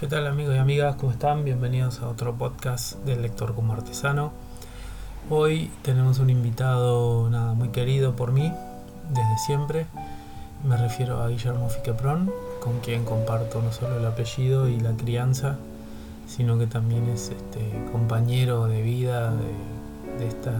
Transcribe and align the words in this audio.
¿Qué 0.00 0.06
tal 0.06 0.26
amigos 0.26 0.54
y 0.54 0.58
amigas? 0.58 0.96
¿Cómo 0.96 1.12
están? 1.12 1.44
Bienvenidos 1.44 2.00
a 2.00 2.08
otro 2.08 2.34
podcast 2.34 2.94
del 3.04 3.20
lector 3.20 3.54
como 3.54 3.74
artesano. 3.74 4.32
Hoy 5.28 5.70
tenemos 5.82 6.20
un 6.20 6.30
invitado 6.30 7.28
nada 7.28 7.52
muy 7.52 7.68
querido 7.68 8.16
por 8.16 8.32
mí 8.32 8.50
desde 9.10 9.38
siempre. 9.44 9.86
Me 10.64 10.78
refiero 10.78 11.20
a 11.20 11.28
Guillermo 11.28 11.68
Fiqueprón, 11.68 12.32
con 12.60 12.80
quien 12.80 13.04
comparto 13.04 13.60
no 13.60 13.74
solo 13.74 13.98
el 13.98 14.06
apellido 14.06 14.68
y 14.68 14.80
la 14.80 14.92
crianza, 14.92 15.58
sino 16.26 16.58
que 16.58 16.66
también 16.66 17.06
es 17.10 17.28
este, 17.28 17.60
compañero 17.92 18.68
de 18.68 18.80
vida 18.80 19.34
de, 20.18 20.26
esta, 20.26 20.54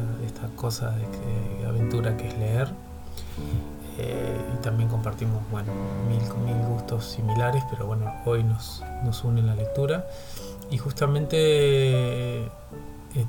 cosa 0.54 0.90
de, 0.90 1.66
aventura 1.66 2.14
que 2.18 2.28
es 2.28 2.36
leer. 2.36 2.68
Eh, 4.00 4.40
y 4.54 4.62
también 4.62 4.88
compartimos 4.88 5.42
bueno, 5.50 5.72
mil, 6.08 6.22
mil 6.44 6.66
gustos 6.66 7.04
similares, 7.04 7.62
pero 7.70 7.86
bueno, 7.86 8.10
hoy 8.24 8.42
nos, 8.42 8.82
nos 9.04 9.22
une 9.24 9.42
la 9.42 9.54
lectura. 9.54 10.06
Y 10.70 10.78
justamente 10.78 11.36
eh, 12.44 12.50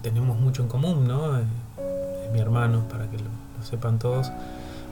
tenemos 0.02 0.40
mucho 0.40 0.62
en 0.62 0.70
común, 0.70 1.08
¿no? 1.08 1.38
Eh, 1.38 1.44
mi 2.32 2.40
hermano, 2.40 2.88
para 2.88 3.10
que 3.10 3.18
lo, 3.18 3.30
sepan 3.64 4.00
todos, 4.00 4.32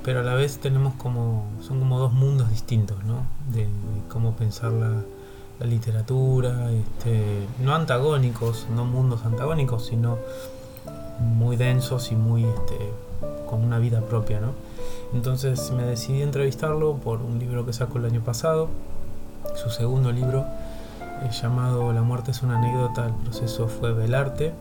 pero 0.04 0.20
a 0.20 0.24
la 0.24 0.34
vez 0.34 0.60
tenemos 0.60 0.94
como, 0.96 1.46
son 1.62 1.80
como 1.80 1.98
dos 1.98 2.12
mundos 2.12 2.50
distintos, 2.50 3.04
¿no? 3.06 3.24
De, 3.54 3.68
cómo 4.10 4.36
pensar 4.36 4.72
la, 4.74 5.04
la 5.60 5.66
literatura, 5.66 6.72
este, 6.72 7.48
no 7.64 7.74
antagónicos, 7.74 8.68
no 8.76 8.84
mundos 8.84 9.24
antagónicos, 9.24 9.86
sino 9.86 10.18
muy 11.20 11.56
densos 11.56 12.12
y 12.12 12.16
muy 12.16 12.44
este, 12.44 12.78
con 13.50 13.64
una 13.64 13.80
vida 13.80 14.02
propia, 14.02 14.42
¿no? 14.42 14.69
Entonces 15.14 15.72
me 15.72 15.84
decidí 15.84 16.22
entrevistarlo 16.22 16.96
por 16.98 17.22
un 17.22 17.40
libro 17.40 17.66
que 17.66 17.74
sacó 17.74 17.98
el 17.98 18.06
año 18.06 18.22
pasado, 18.22 18.70
su 19.56 19.70
segundo 19.70 20.12
libro, 20.12 20.46
eh, 21.02 21.30
llamado 21.32 21.92
La 21.94 22.02
muerte 22.02 22.32
es 22.32 22.44
una 22.44 22.58
anécdota, 22.58 23.08
el 23.08 23.14
proceso 23.14 23.68
fue 23.68 23.94
Belarte, 23.94 24.54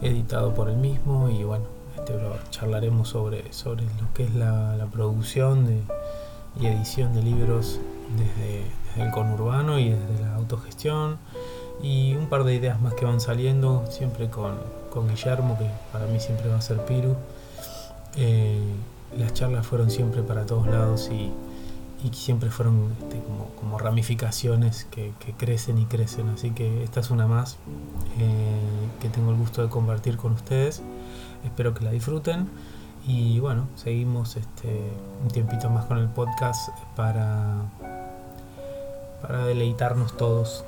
editado 0.00 0.54
por 0.54 0.68
él 0.68 0.76
mismo 0.76 1.28
y 1.28 1.42
bueno, 1.42 1.64
este, 1.96 2.14
charlaremos 2.50 3.08
sobre, 3.08 3.52
sobre 3.52 3.84
lo 3.84 4.12
que 4.14 4.24
es 4.24 4.34
la, 4.34 4.86
producción 4.92 5.84
y 6.60 6.66
edición 6.66 7.14
de 7.14 7.22
libros 7.22 7.80
desde, 8.16 8.64
el 9.02 9.10
conurbano 9.10 9.78
y 9.78 9.90
desde 9.90 10.20
la 10.20 10.34
autogestión 10.34 11.16
y 11.82 12.14
un 12.14 12.26
par 12.26 12.44
de 12.44 12.54
ideas 12.54 12.80
más 12.80 12.92
que 12.94 13.06
van 13.06 13.20
saliendo, 13.20 13.84
siempre 13.90 14.28
con, 14.28 14.56
con 14.90 15.08
Guillermo, 15.08 15.56
que 15.58 15.66
para 15.92 16.06
mí 16.06 16.20
siempre 16.20 16.48
va 16.48 16.58
a 16.58 16.60
ser 16.60 16.84
Piru. 16.84 17.16
Eh, 18.16 18.60
las 19.16 19.34
charlas 19.34 19.66
fueron 19.66 19.90
siempre 19.90 20.22
para 20.22 20.46
todos 20.46 20.66
lados 20.66 21.10
y, 21.10 21.32
siempre 22.12 22.50
fueron 22.50 22.92
este, 23.00 23.22
como, 23.60 23.78
ramificaciones 23.78 24.86
que, 24.90 25.12
crecen 25.38 25.78
y 25.78 25.84
crecen. 25.86 26.28
Así 26.30 26.50
que 26.50 26.82
esta 26.82 27.00
es 27.00 27.10
una 27.10 27.28
más 27.28 27.58
eh, 28.18 28.98
que 29.00 29.08
tengo 29.08 29.30
el 29.30 29.36
gusto 29.36 29.62
de 29.62 29.68
compartir 29.68 30.16
con 30.16 30.32
ustedes. 30.32 30.82
Espero 31.44 31.74
que 31.74 31.84
la 31.84 31.92
disfruten. 31.92 32.48
Y 33.06 33.38
bueno, 33.38 33.68
seguimos 33.76 34.36
este, 34.36 34.80
un 35.22 35.30
tiempito 35.30 35.70
más 35.70 35.84
con 35.86 35.98
el 35.98 36.08
podcast 36.08 36.70
para, 36.96 37.62
para 39.20 39.46
deleitarnos 39.46 40.16
todos 40.16 40.64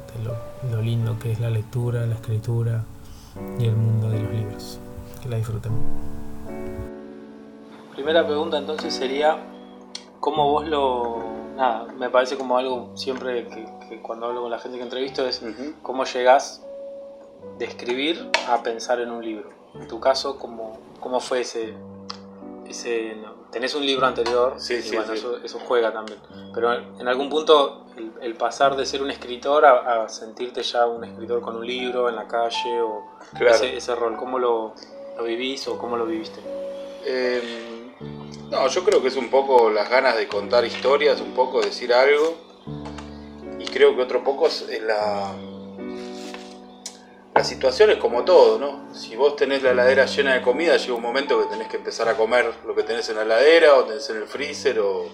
de 0.63 0.71
lo 0.71 0.83
lindo 0.83 1.19
que 1.19 1.33
es 1.33 1.41
la 1.41 1.51
lectura, 1.51 2.07
la 2.07 2.15
escritura 2.15 2.85
y 3.59 3.65
el 3.65 3.77
mundo 3.77 4.11
de 4.11 4.23
los 4.23 4.33
libros. 4.33 4.79
Que 5.23 5.29
la 5.29 5.37
disfruten. 5.37 5.73
Primera 7.95 8.27
pregunta 8.27 8.59
entonces 8.59 8.93
sería, 8.93 9.39
¿cómo 10.19 10.51
vos 10.51 10.67
lo... 10.67 11.23
Nada, 11.55 11.85
me 11.93 12.11
parece 12.11 12.37
como 12.37 12.59
algo 12.59 12.91
siempre 12.97 13.47
que, 13.47 14.03
cuando 14.03 14.27
hablo 14.27 14.43
con 14.43 14.51
la 14.51 14.59
gente 14.59 14.79
que 14.79 14.83
entrevisto 14.83 15.25
es 15.25 15.41
cómo 15.83 16.05
llegás 16.05 16.61
de 17.59 17.67
escribir 17.67 18.29
a 18.49 18.65
pensar 18.65 18.99
en 18.99 19.13
un 19.13 19.25
libro. 19.25 19.51
En 19.75 19.87
tu 19.87 20.01
caso, 20.01 20.39
¿cómo, 20.39 20.77
cómo 20.99 21.21
fue 21.21 21.43
ese... 21.43 21.75
ese 22.69 23.17
tenés 23.53 23.77
un 23.77 23.87
libro 23.87 24.05
anterior 24.05 24.55
sí, 24.57 24.81
y 24.85 24.97
bueno, 24.97 25.13
Eso, 25.45 25.61
juega 25.61 25.93
también. 25.93 26.19
Pero 26.53 26.73
en 26.73 27.07
algún 27.07 27.29
punto 27.31 27.87
el, 28.21 28.35
pasar 28.35 28.75
de 28.75 28.85
ser 28.85 29.03
un 29.03 29.13
escritor 29.13 29.65
a, 29.65 30.09
sentirte 30.09 30.65
ya 30.65 30.85
un 30.87 31.05
escritor 31.05 31.41
con 31.41 31.55
un 31.55 31.65
libro 31.65 32.09
en 32.09 32.17
la 32.17 32.27
calle 32.27 32.81
o 32.81 33.05
ese, 33.39 33.95
rol, 33.95 34.17
¿cómo 34.17 34.41
lo, 34.41 34.75
lo 35.17 35.23
vivís 35.23 35.69
o 35.69 35.79
cómo 35.79 35.97
lo 35.97 36.07
viviste? 36.07 36.41
Eh 37.07 37.71
no, 38.51 38.69
yo 38.69 38.85
creo 38.85 39.03
que 39.03 39.09
es 39.09 39.17
un 39.17 39.31
poco 39.31 39.71
las 39.71 39.89
ganas 39.91 40.17
de 40.17 40.29
contar 40.29 40.65
historias, 40.65 41.21
un 41.21 41.33
poco 41.33 41.61
decir 41.61 41.93
algo. 41.93 42.35
Y 43.59 43.67
creo 43.67 43.95
que 43.97 44.03
otro 44.03 44.23
poco 44.23 44.47
es 44.47 44.67
la. 44.83 45.33
La 47.35 47.43
situación 47.43 47.91
es 47.91 47.97
como 47.97 48.25
todo, 48.25 48.59
¿no? 48.61 48.95
Si 48.95 49.17
vos 49.17 49.35
tenés 49.35 49.63
la 49.65 49.73
heladera 49.73 50.07
llena 50.07 50.35
de 50.35 50.43
comida, 50.43 50.77
llega 50.77 50.95
un 50.95 51.03
momento 51.03 51.43
que 51.43 51.49
tenés 51.49 51.67
que 51.67 51.79
empezar 51.79 52.09
a 52.09 52.17
comer 52.17 52.55
lo 52.65 52.77
que 52.77 52.85
tenés 52.85 53.09
en 53.09 53.17
la 53.17 53.23
heladera 53.23 53.75
o 53.75 53.85
tenés 53.85 54.09
en 54.11 54.19
el 54.19 54.27
freezer 54.29 54.79
o... 54.79 55.07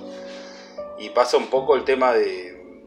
Y 0.98 1.08
pasa 1.08 1.38
un 1.38 1.46
poco 1.46 1.76
el 1.76 1.84
tema 1.84 2.12
de, 2.12 2.84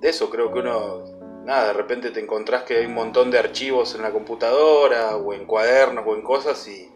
de 0.00 0.08
eso, 0.08 0.28
creo 0.28 0.52
que 0.52 0.58
uno, 0.58 1.04
nada, 1.44 1.68
de 1.68 1.72
repente 1.72 2.10
te 2.10 2.18
encontrás 2.18 2.64
que 2.64 2.78
hay 2.78 2.86
un 2.86 2.94
montón 2.94 3.30
de 3.30 3.38
archivos 3.38 3.94
en 3.94 4.02
la 4.02 4.10
computadora 4.10 5.16
o 5.16 5.32
en 5.32 5.46
cuadernos 5.46 6.04
o 6.04 6.16
en 6.16 6.22
cosas 6.22 6.66
y, 6.66 6.90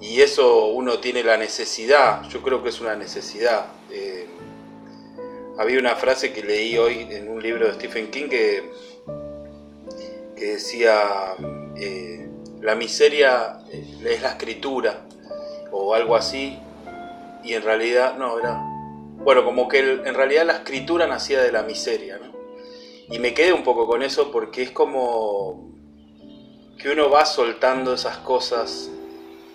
y 0.00 0.22
eso 0.22 0.66
uno 0.66 0.98
tiene 0.98 1.22
la 1.22 1.36
necesidad, 1.36 2.22
yo 2.28 2.42
creo 2.42 2.62
que 2.62 2.70
es 2.70 2.80
una 2.80 2.96
necesidad. 2.96 3.66
Eh, 3.90 4.26
había 5.58 5.78
una 5.78 5.94
frase 5.94 6.32
que 6.32 6.42
leí 6.42 6.78
hoy 6.78 7.06
en 7.10 7.28
un 7.28 7.42
libro 7.42 7.66
de 7.66 7.74
Stephen 7.74 8.10
King 8.10 8.28
que, 8.28 8.70
que 10.34 10.52
decía, 10.52 11.34
eh, 11.76 12.28
la 12.62 12.74
miseria 12.74 13.58
es 13.70 14.22
la 14.22 14.30
escritura, 14.30 15.06
o 15.70 15.94
algo 15.94 16.16
así, 16.16 16.58
y 17.44 17.52
en 17.52 17.62
realidad, 17.62 18.16
no, 18.16 18.38
era, 18.38 18.58
bueno, 19.18 19.44
como 19.44 19.68
que 19.68 19.80
en 19.80 20.14
realidad 20.14 20.46
la 20.46 20.54
escritura 20.54 21.06
nacía 21.06 21.42
de 21.42 21.52
la 21.52 21.62
miseria, 21.62 22.18
¿no? 22.18 22.30
Y 23.10 23.18
me 23.18 23.34
quedé 23.34 23.52
un 23.52 23.64
poco 23.64 23.86
con 23.86 24.02
eso 24.02 24.30
porque 24.30 24.62
es 24.62 24.70
como 24.70 25.74
que 26.78 26.90
uno 26.90 27.10
va 27.10 27.26
soltando 27.26 27.94
esas 27.94 28.18
cosas 28.18 28.90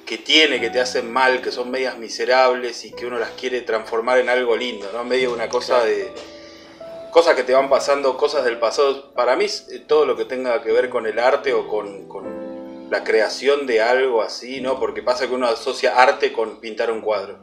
que 0.05 0.17
tiene, 0.17 0.59
que 0.59 0.69
te 0.69 0.79
hacen 0.79 1.11
mal, 1.11 1.41
que 1.41 1.51
son 1.51 1.71
medias 1.71 1.97
miserables 1.97 2.85
y 2.85 2.91
que 2.91 3.05
uno 3.05 3.17
las 3.17 3.31
quiere 3.31 3.61
transformar 3.61 4.19
en 4.19 4.29
algo 4.29 4.55
lindo, 4.55 4.89
¿no? 4.93 5.03
Medio 5.03 5.33
una 5.33 5.49
cosa 5.49 5.83
de... 5.83 6.13
Cosas 7.11 7.35
que 7.35 7.43
te 7.43 7.53
van 7.53 7.69
pasando, 7.69 8.17
cosas 8.17 8.43
del 8.43 8.59
pasado. 8.59 9.13
Para 9.13 9.35
mí 9.35 9.45
eh, 9.45 9.79
todo 9.87 10.05
lo 10.05 10.17
que 10.17 10.25
tenga 10.25 10.61
que 10.61 10.71
ver 10.71 10.89
con 10.89 11.07
el 11.07 11.17
arte 11.17 11.53
o 11.53 11.67
con, 11.67 12.07
con 12.07 12.89
la 12.89 13.03
creación 13.03 13.65
de 13.65 13.81
algo 13.81 14.21
así, 14.21 14.61
¿no? 14.61 14.79
Porque 14.79 15.01
pasa 15.01 15.27
que 15.27 15.33
uno 15.33 15.47
asocia 15.47 16.01
arte 16.01 16.33
con 16.33 16.59
pintar 16.59 16.91
un 16.91 17.01
cuadro. 17.01 17.39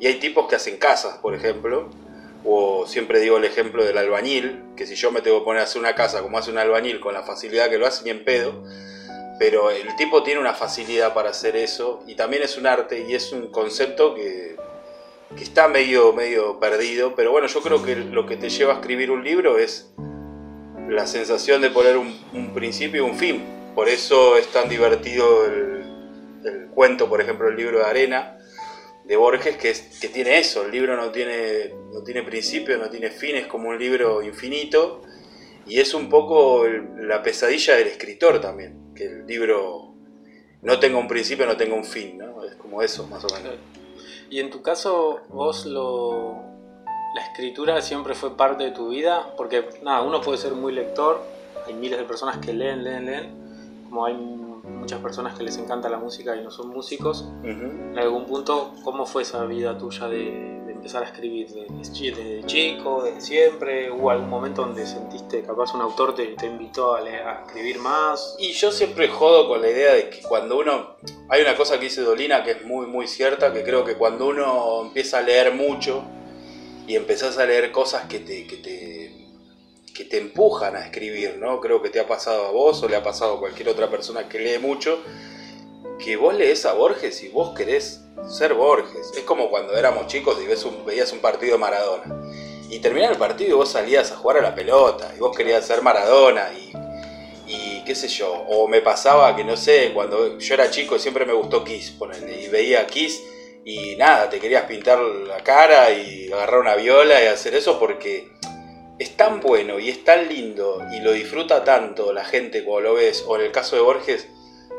Y 0.00 0.06
hay 0.06 0.14
tipos 0.14 0.48
que 0.48 0.56
hacen 0.56 0.78
casas, 0.78 1.18
por 1.18 1.34
ejemplo, 1.34 1.90
o 2.44 2.86
siempre 2.86 3.20
digo 3.20 3.36
el 3.36 3.44
ejemplo 3.44 3.84
del 3.84 3.98
albañil, 3.98 4.62
que 4.76 4.86
si 4.86 4.94
yo 4.94 5.10
me 5.10 5.20
tengo 5.20 5.40
que 5.40 5.44
poner 5.44 5.62
a 5.62 5.64
hacer 5.64 5.80
una 5.80 5.94
casa 5.94 6.22
como 6.22 6.38
hace 6.38 6.50
un 6.52 6.58
albañil 6.58 7.00
con 7.00 7.12
la 7.12 7.22
facilidad 7.22 7.68
que 7.68 7.78
lo 7.78 7.86
hace, 7.86 8.04
ni 8.04 8.10
en 8.10 8.24
pedo, 8.24 8.64
pero 9.38 9.70
el 9.70 9.94
tipo 9.96 10.22
tiene 10.22 10.40
una 10.40 10.52
facilidad 10.52 11.14
para 11.14 11.30
hacer 11.30 11.56
eso 11.56 12.02
y 12.06 12.16
también 12.16 12.42
es 12.42 12.58
un 12.58 12.66
arte 12.66 13.06
y 13.08 13.14
es 13.14 13.32
un 13.32 13.50
concepto 13.50 14.14
que, 14.14 14.56
está 15.40 15.68
medio, 15.68 16.12
medio 16.12 16.58
perdido, 16.58 17.14
pero 17.14 17.30
bueno, 17.30 17.46
yo 17.46 17.60
creo 17.60 17.82
que 17.82 17.94
lo 17.94 18.26
que 18.26 18.36
te 18.36 18.48
lleva 18.48 18.74
a 18.74 18.76
escribir 18.76 19.10
un 19.10 19.22
libro 19.22 19.58
es 19.58 19.90
la 20.88 21.06
sensación 21.06 21.60
de 21.60 21.70
poner 21.70 21.96
un, 21.96 22.52
principio 22.54 23.06
y 23.06 23.08
un 23.08 23.16
fin. 23.16 23.44
Por 23.74 23.88
eso 23.88 24.36
es 24.36 24.48
tan 24.48 24.68
divertido 24.68 25.44
el, 25.44 26.68
cuento, 26.74 27.08
por 27.08 27.20
ejemplo, 27.20 27.48
el 27.48 27.56
libro 27.56 27.78
de 27.78 27.84
Arena 27.84 28.38
de 29.04 29.16
Borges, 29.16 29.56
que, 29.56 29.74
que 30.00 30.08
tiene 30.08 30.38
eso, 30.38 30.64
el 30.64 30.72
libro 30.72 30.96
no 30.96 31.10
tiene, 31.10 31.74
no 31.92 32.02
tiene 32.02 32.22
principio, 32.22 32.76
no 32.78 32.90
tiene 32.90 33.10
fin, 33.10 33.36
es 33.36 33.46
como 33.46 33.68
un 33.68 33.78
libro 33.78 34.22
infinito 34.22 35.02
y 35.66 35.80
es 35.80 35.94
un 35.94 36.08
poco 36.08 36.66
la 36.66 37.22
pesadilla 37.22 37.76
del 37.76 37.88
escritor 37.88 38.40
también 38.40 38.87
que 38.98 39.06
el 39.06 39.26
libro 39.26 39.94
no 40.62 40.78
tenga 40.80 40.98
un 40.98 41.06
principio, 41.06 41.46
no 41.46 41.56
tenga 41.56 41.76
un 41.76 41.84
fin, 41.84 42.18
¿no? 42.18 42.42
Es 42.42 42.56
como 42.56 42.82
eso, 42.82 43.06
más 43.06 43.24
o 43.24 43.28
menos. 43.28 43.54
Y 44.28 44.40
en 44.40 44.50
tu 44.50 44.60
caso, 44.60 45.20
vos 45.28 45.64
lo... 45.64 46.36
La 47.14 47.22
escritura 47.22 47.80
siempre 47.80 48.14
fue 48.14 48.36
parte 48.36 48.64
de 48.64 48.70
tu 48.72 48.90
vida, 48.90 49.34
porque 49.36 49.66
nada, 49.82 50.02
uno 50.02 50.20
puede 50.20 50.36
ser 50.36 50.52
muy 50.52 50.72
lector, 50.72 51.22
hay 51.66 51.74
miles 51.74 51.98
de 51.98 52.04
personas 52.04 52.36
que 52.38 52.52
leen, 52.52 52.84
leen, 52.84 53.06
leen, 53.06 53.84
como 53.84 54.04
hay 54.04 54.14
muchas 54.14 55.00
personas 55.00 55.36
que 55.36 55.42
les 55.42 55.56
encanta 55.56 55.88
la 55.88 55.96
música 55.96 56.36
y 56.36 56.42
no 56.42 56.50
son 56.50 56.68
músicos. 56.68 57.26
En 57.42 57.98
algún 57.98 58.26
punto, 58.26 58.74
¿cómo 58.84 59.06
fue 59.06 59.22
esa 59.22 59.44
vida 59.46 59.78
tuya 59.78 60.06
de, 60.08 60.57
empezar 60.78 61.02
a 61.02 61.06
escribir 61.06 61.48
desde, 61.48 62.46
chico, 62.46 63.02
desde 63.02 63.20
siempre? 63.20 63.90
¿Hubo 63.90 64.10
algún 64.10 64.28
momento 64.28 64.62
donde 64.62 64.86
sentiste 64.86 65.42
capaz 65.42 65.74
un 65.74 65.82
autor 65.82 66.14
te, 66.14 66.34
invitó 66.46 66.94
a, 66.94 67.00
a, 67.00 67.44
escribir 67.44 67.78
más? 67.78 68.36
Y 68.38 68.52
yo 68.52 68.72
siempre 68.72 69.08
jodo 69.08 69.48
con 69.48 69.60
la 69.60 69.68
idea 69.68 69.94
de 69.94 70.08
que 70.08 70.22
cuando 70.22 70.58
uno... 70.58 70.96
Hay 71.28 71.42
una 71.42 71.56
cosa 71.56 71.78
que 71.78 71.86
dice 71.86 72.00
Dolina 72.00 72.42
que 72.42 72.52
es 72.52 72.64
muy, 72.64 72.86
muy 72.86 73.06
cierta, 73.06 73.52
que 73.52 73.62
creo 73.62 73.84
que 73.84 73.96
cuando 73.96 74.28
uno 74.28 74.82
empieza 74.82 75.18
a 75.18 75.22
leer 75.22 75.52
mucho 75.52 76.02
y 76.86 76.96
empezás 76.96 77.36
a 77.38 77.44
leer 77.44 77.70
cosas 77.70 78.06
que 78.06 78.20
te, 78.20 78.46
que 78.46 78.56
te, 78.56 79.28
que 79.94 80.04
te 80.04 80.18
empujan 80.18 80.76
a 80.76 80.80
escribir, 80.80 81.36
¿no? 81.38 81.60
Creo 81.60 81.82
que 81.82 81.90
te 81.90 82.00
ha 82.00 82.06
pasado 82.06 82.46
a 82.46 82.50
vos 82.50 82.82
o 82.82 82.88
le 82.88 82.96
ha 82.96 83.02
pasado 83.02 83.34
a 83.34 83.40
cualquier 83.40 83.68
otra 83.68 83.90
persona 83.90 84.28
que 84.28 84.38
lee 84.38 84.58
mucho, 84.58 85.02
que 85.98 86.16
vos 86.16 86.34
lees 86.34 86.64
a 86.64 86.72
Borges 86.72 87.22
y 87.22 87.28
vos 87.28 87.56
querés 87.56 88.02
ser 88.28 88.54
Borges. 88.54 89.12
Es 89.16 89.22
como 89.22 89.50
cuando 89.50 89.76
éramos 89.76 90.06
chicos 90.06 90.38
y 90.42 90.46
ves 90.46 90.64
un, 90.64 90.84
veías 90.84 91.12
un 91.12 91.20
partido 91.20 91.52
de 91.52 91.58
Maradona. 91.58 92.22
Y 92.70 92.80
terminaba 92.80 93.12
el 93.12 93.18
partido 93.18 93.50
y 93.50 93.54
vos 93.54 93.70
salías 93.70 94.12
a 94.12 94.16
jugar 94.16 94.38
a 94.38 94.42
la 94.42 94.54
pelota 94.54 95.12
y 95.16 95.20
vos 95.20 95.36
querías 95.36 95.66
ser 95.66 95.82
Maradona 95.82 96.50
y, 96.52 96.68
qué 97.86 97.94
sé 97.94 98.08
yo. 98.08 98.30
O 98.48 98.68
me 98.68 98.82
pasaba 98.82 99.34
que 99.34 99.44
no 99.44 99.56
sé, 99.56 99.92
cuando 99.94 100.38
yo 100.38 100.54
era 100.54 100.70
chico 100.70 100.98
siempre 100.98 101.24
me 101.24 101.32
gustó 101.32 101.64
Kiss, 101.64 101.94
y 102.28 102.48
veía 102.48 102.86
Kiss 102.86 103.22
y 103.64 103.96
nada, 103.96 104.28
te 104.28 104.38
querías 104.38 104.64
pintar 104.64 104.98
la 105.00 105.42
cara 105.42 105.90
y 105.90 106.30
agarrar 106.30 106.60
una 106.60 106.74
viola 106.74 107.22
y 107.22 107.26
hacer 107.28 107.54
eso 107.54 107.78
porque 107.78 108.30
es 108.98 109.16
tan 109.16 109.40
bueno 109.40 109.78
y 109.78 109.88
es 109.88 110.04
tan 110.04 110.28
lindo 110.28 110.82
y 110.92 111.00
lo 111.00 111.12
disfruta 111.12 111.64
tanto 111.64 112.12
la 112.12 112.24
gente 112.24 112.64
cuando 112.64 112.90
lo 112.90 112.94
ves. 112.96 113.24
O 113.26 113.36
en 113.36 113.46
el 113.46 113.52
caso 113.52 113.76
de 113.76 113.82
Borges, 113.82 114.28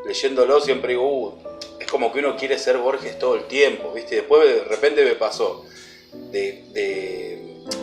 leyéndolo 0.04 0.60
siempre 0.60 0.90
digo, 0.90 1.08
uh, 1.08 1.38
es 1.78 1.86
como 1.86 2.12
que 2.12 2.20
uno 2.20 2.36
quiere 2.36 2.58
ser 2.58 2.78
Borges 2.78 3.18
todo 3.18 3.36
el 3.36 3.44
tiempo, 3.44 3.92
¿viste? 3.92 4.16
Después 4.16 4.48
de 4.48 4.64
repente 4.64 5.04
me 5.04 5.14
pasó 5.14 5.64
de, 6.30 7.38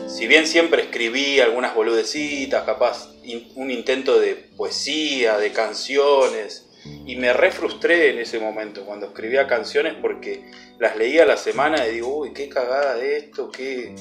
si 0.07 0.27
bien 0.27 0.47
siempre 0.47 0.83
escribí 0.83 1.39
algunas 1.39 1.73
boludecitas, 1.73 2.63
capaz 2.63 3.09
un 3.55 3.71
intento 3.71 4.19
de 4.19 4.35
poesía, 4.35 5.37
de 5.37 5.51
canciones, 5.51 6.67
y 7.05 7.15
me 7.15 7.33
refrustré 7.33 8.11
en 8.11 8.19
ese 8.19 8.39
momento 8.39 8.85
cuando 8.85 9.07
escribía 9.07 9.47
canciones 9.47 9.95
porque 10.01 10.43
las 10.79 10.95
leía 10.97 11.23
a 11.23 11.25
la 11.25 11.37
semana 11.37 11.87
y 11.87 11.95
digo, 11.95 12.19
uy, 12.19 12.33
qué 12.33 12.49
cagada 12.49 12.95
de 12.95 13.17
esto, 13.17 13.51
qué, 13.51 13.93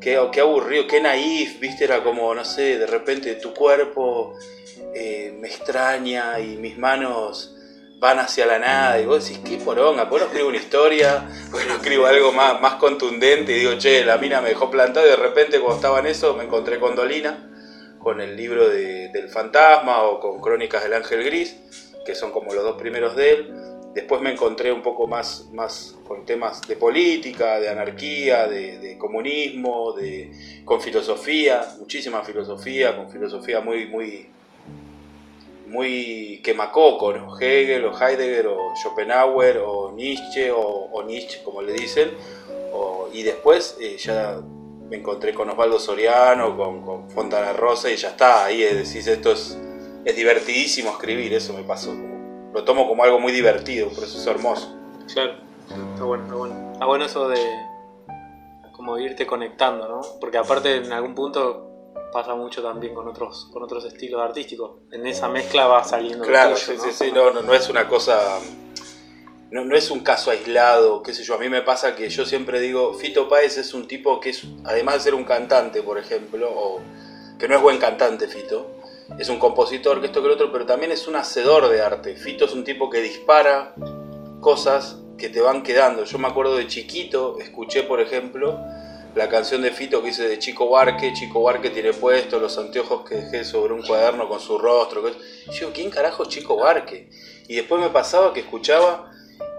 qué, 0.00 0.20
qué 0.32 0.40
aburrido, 0.40 0.86
qué 0.86 1.00
naif, 1.00 1.58
viste, 1.60 1.84
era 1.84 2.02
como, 2.02 2.34
no 2.34 2.44
sé, 2.44 2.78
de 2.78 2.86
repente 2.86 3.34
tu 3.36 3.52
cuerpo 3.52 4.34
eh, 4.94 5.34
me 5.38 5.48
extraña 5.48 6.38
y 6.40 6.56
mis 6.56 6.78
manos 6.78 7.51
van 8.02 8.18
hacia 8.18 8.46
la 8.46 8.58
nada 8.58 9.00
y 9.00 9.06
vos 9.06 9.24
decís, 9.24 9.40
qué 9.48 9.58
poronga, 9.58 10.08
¿por 10.08 10.20
no 10.20 10.26
escribo 10.26 10.48
una 10.48 10.58
historia? 10.58 11.24
¿Por 11.52 11.64
no 11.68 11.74
escribo 11.74 12.04
algo 12.06 12.32
más, 12.32 12.60
más 12.60 12.74
contundente? 12.74 13.52
Y 13.52 13.60
digo, 13.60 13.78
che, 13.78 14.04
la 14.04 14.18
mina 14.18 14.40
me 14.40 14.48
dejó 14.48 14.68
plantado 14.68 15.06
y 15.06 15.10
de 15.10 15.16
repente 15.16 15.60
cuando 15.60 15.76
estaba 15.76 16.00
en 16.00 16.08
eso 16.08 16.34
me 16.34 16.42
encontré 16.42 16.80
con 16.80 16.96
Dolina, 16.96 17.48
con 18.00 18.20
el 18.20 18.36
libro 18.36 18.68
del 18.68 19.28
fantasma 19.28 20.02
o 20.02 20.18
con 20.18 20.40
Crónicas 20.40 20.82
del 20.82 20.94
Ángel 20.94 21.22
Gris, 21.22 21.56
que 22.04 22.16
son 22.16 22.32
como 22.32 22.52
los 22.52 22.64
dos 22.64 22.76
primeros 22.76 23.14
de 23.14 23.30
él. 23.30 23.54
Después 23.94 24.20
me 24.20 24.32
encontré 24.32 24.72
un 24.72 24.82
poco 24.82 25.06
más, 25.06 25.46
más 25.52 25.94
con 26.04 26.26
temas 26.26 26.60
de 26.62 26.74
política, 26.74 27.60
de 27.60 27.68
anarquía, 27.68 28.48
de, 28.48 28.96
comunismo, 28.98 29.92
de, 29.92 30.32
con 30.64 30.80
filosofía, 30.80 31.64
muchísima 31.78 32.24
filosofía, 32.24 32.96
con 32.96 33.08
filosofía 33.08 33.60
muy, 33.60 33.86
muy, 33.86 34.26
muy 35.72 36.40
quemacoco, 36.44 37.12
¿no? 37.12 37.38
Hegel 37.38 37.86
o 37.86 37.98
Heidegger 37.98 38.46
o 38.46 38.74
Schopenhauer 38.76 39.58
o 39.64 39.92
Nietzsche 39.92 40.52
o, 40.52 41.02
Nietzsche, 41.04 41.42
como 41.42 41.62
le 41.62 41.72
dicen. 41.72 42.10
y 43.12 43.22
después 43.22 43.76
eh, 43.80 43.96
ya 43.98 44.40
me 44.88 44.96
encontré 44.98 45.34
con 45.34 45.48
Osvaldo 45.48 45.78
Soriano, 45.78 46.56
con, 46.56 47.10
Fontana 47.10 47.52
Rosa 47.52 47.90
y 47.90 47.96
ya 47.96 48.10
está, 48.10 48.44
ahí 48.44 48.60
decís, 48.60 49.06
esto 49.06 49.32
es, 49.32 49.58
es 50.04 50.16
divertidísimo 50.16 50.90
escribir, 50.90 51.32
eso 51.32 51.54
me 51.54 51.62
pasó. 51.62 51.94
Lo 52.52 52.64
tomo 52.64 52.86
como 52.86 53.02
algo 53.02 53.18
muy 53.18 53.32
divertido, 53.32 53.88
por 53.88 54.04
eso 54.04 54.18
es 54.18 54.26
hermoso. 54.26 54.74
Claro, 55.12 55.34
está 55.92 56.04
bueno, 56.04 56.24
está 56.24 56.36
bueno. 56.36 56.72
Está 56.72 56.86
bueno 56.86 57.04
eso 57.06 57.28
de 57.28 57.40
como 58.72 58.98
irte 58.98 59.26
conectando, 59.26 59.88
¿no? 59.88 60.00
Porque 60.20 60.38
aparte 60.38 60.76
en 60.76 60.92
algún 60.92 61.14
punto 61.14 61.71
pasa 62.12 62.34
mucho 62.34 62.62
también 62.62 62.94
con 62.94 63.08
otros, 63.08 63.48
con 63.52 63.62
otros 63.62 63.84
estilos 63.84 64.20
artísticos. 64.20 64.82
En 64.92 65.06
esa 65.06 65.28
mezcla 65.28 65.66
va 65.66 65.82
saliendo. 65.82 66.24
Claro, 66.24 66.56
sí, 66.56 66.74
sí, 66.78 66.92
sí, 66.92 67.10
no, 67.12 67.30
no, 67.30 67.54
es 67.54 67.68
una 67.68 67.88
cosa. 67.88 68.38
No, 69.50 69.64
no, 69.64 69.76
es 69.76 69.90
un 69.90 70.00
caso 70.00 70.30
aislado, 70.30 71.02
qué 71.02 71.12
sé 71.12 71.24
yo. 71.24 71.34
A 71.34 71.38
mí 71.38 71.48
me 71.48 71.62
pasa 71.62 71.94
que 71.94 72.08
yo 72.08 72.24
siempre 72.24 72.60
digo, 72.60 72.94
Fito 72.94 73.28
Páez 73.28 73.58
es 73.58 73.74
un 73.74 73.86
tipo 73.86 74.20
que 74.20 74.30
es, 74.30 74.44
además 74.64 74.94
de 74.94 75.00
ser 75.00 75.14
un 75.14 75.24
cantante, 75.24 75.82
por 75.82 75.98
ejemplo, 75.98 76.48
o 76.50 76.80
que 77.38 77.48
no 77.48 77.56
es 77.56 77.62
buen 77.62 77.78
cantante, 77.78 78.28
Fito, 78.28 78.76
es 79.18 79.28
un 79.28 79.38
compositor, 79.38 80.00
que 80.00 80.06
esto 80.06 80.20
que 80.20 80.28
el 80.28 80.34
otro, 80.34 80.52
pero 80.52 80.64
también 80.64 80.92
es 80.92 81.06
un 81.08 81.16
hacedor 81.16 81.68
de 81.68 81.82
arte. 81.82 82.16
Fito 82.16 82.44
es 82.44 82.52
un 82.52 82.64
tipo 82.64 82.88
que 82.88 83.00
dispara 83.00 83.74
cosas 84.40 84.98
que 85.18 85.28
te 85.28 85.40
van 85.40 85.62
quedando. 85.62 86.04
Yo 86.04 86.18
me 86.18 86.28
acuerdo 86.28 86.56
de 86.56 86.66
chiquito, 86.66 87.38
escuché, 87.38 87.82
por 87.82 88.00
ejemplo, 88.00 88.58
la 89.14 89.28
canción 89.28 89.62
de 89.62 89.70
Fito 89.70 90.00
que 90.00 90.08
dice 90.08 90.26
de 90.26 90.38
Chico 90.38 90.70
Barque, 90.70 91.12
Chico 91.12 91.42
Barque 91.42 91.70
tiene 91.70 91.92
puesto 91.92 92.38
los 92.38 92.56
anteojos 92.56 93.06
que 93.06 93.16
dejé 93.16 93.44
sobre 93.44 93.74
un 93.74 93.82
cuaderno 93.82 94.28
con 94.28 94.40
su 94.40 94.56
rostro. 94.58 95.02
Y 95.08 95.52
yo, 95.52 95.72
¿quién 95.72 95.90
carajo 95.90 96.22
es 96.22 96.30
Chico 96.30 96.56
Barque? 96.56 97.08
Y 97.48 97.56
después 97.56 97.80
me 97.80 97.90
pasaba 97.90 98.32
que 98.32 98.40
escuchaba, 98.40 99.10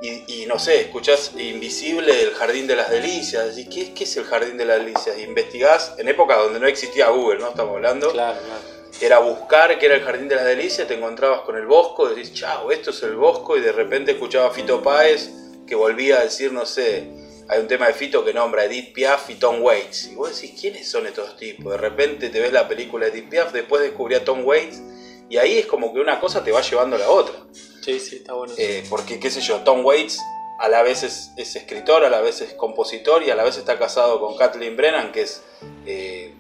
y, 0.02 0.46
no 0.48 0.60
sé, 0.60 0.82
escuchás 0.82 1.32
Invisible, 1.38 2.24
El 2.24 2.32
Jardín 2.32 2.68
de 2.68 2.76
las 2.76 2.90
Delicias. 2.90 3.58
Y 3.58 3.70
¿qué, 3.70 3.94
¿qué 3.94 4.04
es 4.04 4.18
el 4.18 4.26
Jardín 4.26 4.58
de 4.58 4.66
las 4.66 4.80
Delicias? 4.80 5.18
investigás, 5.20 5.96
en 5.98 6.08
época 6.10 6.36
donde 6.36 6.60
no 6.60 6.68
existía 6.68 7.10
Google, 7.10 7.40
¿no? 7.40 7.50
Estamos 7.50 7.76
hablando. 7.76 8.12
Claro, 8.12 8.38
claro. 8.40 8.62
Era 9.00 9.20
buscar 9.20 9.80
qué 9.80 9.86
era 9.86 9.96
el 9.96 10.04
Jardín 10.04 10.28
de 10.28 10.36
las 10.36 10.46
Delicias, 10.46 10.88
te 10.88 10.96
encontrabas 10.96 11.42
con 11.42 11.56
el 11.56 11.66
Bosco, 11.66 12.10
decís, 12.10 12.34
chao, 12.34 12.72
esto 12.72 12.90
es 12.90 13.02
el 13.04 13.16
Bosco, 13.16 13.58
y 13.58 13.62
de 13.62 13.72
repente 13.72 14.12
escuchaba 14.12 14.52
Fito 14.52 14.82
Páez 14.84 15.32
que 15.66 15.76
volvía 15.76 16.18
a 16.18 16.24
decir, 16.24 16.52
no 16.52 16.66
sé, 16.66 17.23
hay 17.54 17.60
un 17.62 17.68
tema 17.68 17.88
de 17.88 17.94
Fito 17.94 18.26
que 18.26 18.34
nombra 18.34 18.66
Edith 18.66 18.94
Piaf 18.94 19.30
y 19.30 19.36
Tom 19.36 19.62
Waits. 19.62 20.08
Y 20.08 20.16
vos 20.16 20.36
decís, 20.36 20.60
¿quiénes 20.60 20.90
son 20.90 21.06
estos 21.06 21.38
tipos? 21.38 21.72
De 21.72 21.78
repente 21.78 22.30
te 22.30 22.40
ves 22.40 22.52
la 22.52 22.68
película 22.68 23.06
de 23.06 23.12
Edith 23.12 23.30
Piaf, 23.30 23.52
después 23.54 23.82
descubrí 23.82 24.16
a 24.16 24.26
Tom 24.26 24.44
Waits, 24.44 24.82
y 25.30 25.38
ahí 25.38 25.60
es 25.60 25.66
como 25.68 25.94
que 25.94 26.00
una 26.00 26.20
cosa 26.20 26.44
te 26.44 26.52
va 26.52 26.62
llevando 26.62 26.96
a 26.96 27.00
la 27.00 27.10
otra. 27.10 27.36
Sí, 27.82 28.00
sí, 28.00 28.18
está 28.18 28.34
bueno. 28.34 28.54
Eh, 28.58 28.84
porque, 28.90 29.20
qué 29.20 29.30
sé 29.30 29.42
yo, 29.42 29.60
Tom 29.60 29.86
Waits 29.86 30.20
a 30.60 30.68
la 30.68 30.82
vez 30.82 31.04
es, 31.04 31.32
escritor, 31.38 32.04
a 32.04 32.10
la 32.10 32.22
vez 32.22 32.42
es 32.42 32.54
compositor 32.54 33.24
y 33.24 33.30
a 33.30 33.36
la 33.36 33.44
vez 33.44 33.58
está 33.58 33.78
casado 33.78 34.20
con 34.20 34.36
Kathleen 34.36 34.76
Brennan, 34.76 35.12
que 35.12 35.22
es, 35.22 35.44
eh, 35.86 36.34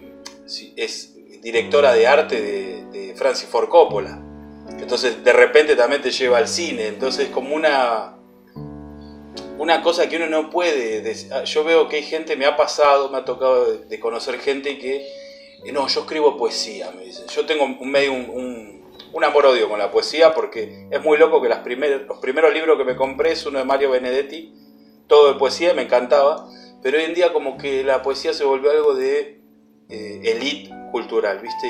es 0.75 1.13
directora 1.41 1.93
de 1.93 2.07
arte 2.07 2.41
de, 2.41 2.85
de 2.85 3.13
Francis 3.15 3.47
Ford 3.49 3.69
Coppola. 3.69 4.19
Entonces 4.79 5.23
de 5.23 5.33
repente 5.33 5.75
también 5.75 6.01
te 6.01 6.11
lleva 6.11 6.37
al 6.37 6.47
cine. 6.47 6.87
Entonces 6.87 7.27
es 7.27 7.31
como 7.31 7.55
una 7.55 8.12
una 9.57 9.81
cosa 9.81 10.09
que 10.09 10.17
uno 10.17 10.27
no 10.27 10.49
puede. 10.49 11.03
Ah, 11.31 11.43
yo 11.43 11.63
veo 11.63 11.87
que 11.87 11.97
hay 11.97 12.03
gente, 12.03 12.35
me 12.35 12.45
ha 12.45 12.55
pasado, 12.55 13.09
me 13.09 13.17
ha 13.17 13.25
tocado 13.25 13.77
de 13.77 13.99
conocer 13.99 14.39
gente 14.39 14.77
que. 14.77 15.07
Eh, 15.65 15.71
no, 15.71 15.87
yo 15.87 16.01
escribo 16.01 16.37
poesía. 16.37 16.91
Yo 17.33 17.45
tengo 17.45 17.63
un 17.63 17.91
medio 17.91 18.13
un, 18.13 18.83
un, 19.13 19.23
amor 19.23 19.45
odio 19.45 19.69
con 19.69 19.79
la 19.79 19.91
poesía 19.91 20.33
porque 20.33 20.87
es 20.91 21.01
muy 21.01 21.17
loco 21.17 21.41
que 21.41 21.49
los 21.49 21.59
primeros 21.59 22.53
libros 22.53 22.77
que 22.77 22.83
me 22.83 22.95
compré 22.95 23.31
es 23.31 23.45
uno 23.45 23.59
de 23.59 23.65
Mario 23.65 23.91
Benedetti, 23.91 24.53
todo 25.07 25.31
de 25.31 25.39
poesía, 25.39 25.73
me 25.73 25.83
encantaba. 25.83 26.49
Pero 26.81 26.97
hoy 26.97 27.05
en 27.05 27.13
día 27.13 27.31
como 27.31 27.57
que 27.57 27.83
la 27.83 28.01
poesía 28.01 28.33
se 28.33 28.43
volvió 28.43 28.71
algo 28.71 28.93
de 28.93 29.39
eh, 29.89 30.21
elite 30.23 30.69
cultural, 30.91 31.39
¿viste? 31.39 31.67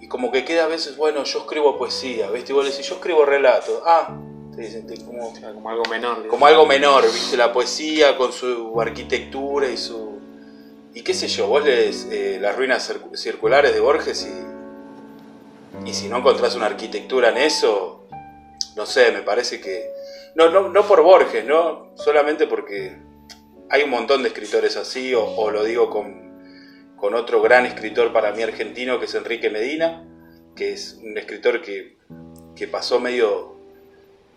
Y, 0.00 0.08
como 0.08 0.32
que 0.32 0.42
queda 0.42 0.64
a 0.64 0.68
veces, 0.68 0.96
bueno, 0.96 1.24
yo 1.24 1.40
escribo 1.40 1.76
poesía, 1.76 2.30
¿viste? 2.30 2.52
Y 2.52 2.54
vos 2.54 2.64
decís, 2.64 2.88
yo 2.88 2.94
escribo 2.94 3.26
relatos. 3.26 3.82
Ah, 3.84 4.18
como, 5.04 5.70
algo 5.70 5.84
menor. 5.90 6.26
Como 6.28 6.46
algo 6.46 6.66
menor, 6.66 7.04
viste, 7.04 7.36
la 7.36 7.52
poesía 7.52 8.16
con 8.16 8.32
su 8.32 8.80
arquitectura 8.80 9.68
y 9.68 9.76
su... 9.76 10.18
Y 10.94 11.02
qué 11.02 11.14
sé 11.14 11.28
yo, 11.28 11.46
vos 11.46 11.64
lees 11.64 12.08
eh, 12.10 12.38
las 12.40 12.56
ruinas 12.56 12.92
circulares 13.14 13.72
de 13.72 13.80
Borges 13.80 14.26
y, 14.26 15.88
y 15.88 15.94
si 15.94 16.08
no 16.08 16.18
encontrás 16.18 16.56
una 16.56 16.66
arquitectura 16.66 17.28
en 17.28 17.36
eso, 17.36 18.06
no 18.76 18.86
sé, 18.86 19.12
me 19.12 19.22
parece 19.22 19.60
que... 19.60 19.90
No, 20.34 20.50
no, 20.50 20.68
no 20.68 20.86
por 20.86 21.02
Borges, 21.02 21.44
¿no? 21.44 21.92
Solamente 21.96 22.46
porque 22.46 22.96
hay 23.70 23.82
un 23.82 23.90
montón 23.90 24.22
de 24.22 24.28
escritores 24.28 24.76
así, 24.76 25.14
o, 25.14 25.50
lo 25.50 25.64
digo 25.64 25.90
con, 25.90 26.40
con 26.96 27.14
otro 27.14 27.42
gran 27.42 27.66
escritor 27.66 28.12
para 28.12 28.32
mí 28.32 28.42
argentino, 28.42 28.98
que 28.98 29.06
es 29.06 29.14
Enrique 29.14 29.50
Medina, 29.50 30.04
que 30.56 30.72
es 30.72 30.98
un 31.02 31.16
escritor 31.16 31.62
que, 31.62 31.96
que 32.56 32.66
pasó 32.66 32.98
medio 32.98 33.57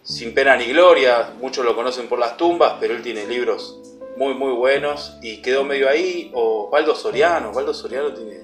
sin 0.03 0.33
pena 0.33 0.55
ni 0.55 0.65
gloria, 0.65 1.33
muchos 1.39 1.65
lo 1.65 1.75
conocen 1.75 2.07
por 2.07 2.19
las 2.19 2.37
tumbas, 2.37 2.75
pero 2.79 2.93
él 2.93 3.01
tiene 3.01 3.25
libros 3.25 3.79
muy 4.17 4.33
muy 4.33 4.51
buenos. 4.53 5.17
Y 5.21 5.41
quedó 5.41 5.63
medio 5.63 5.89
ahí, 5.89 6.31
o 6.33 6.69
Waldo 6.71 6.95
Soriano, 6.95 7.51
Waldo 7.51 7.73
Soriano 7.73 8.13
tiene 8.13 8.41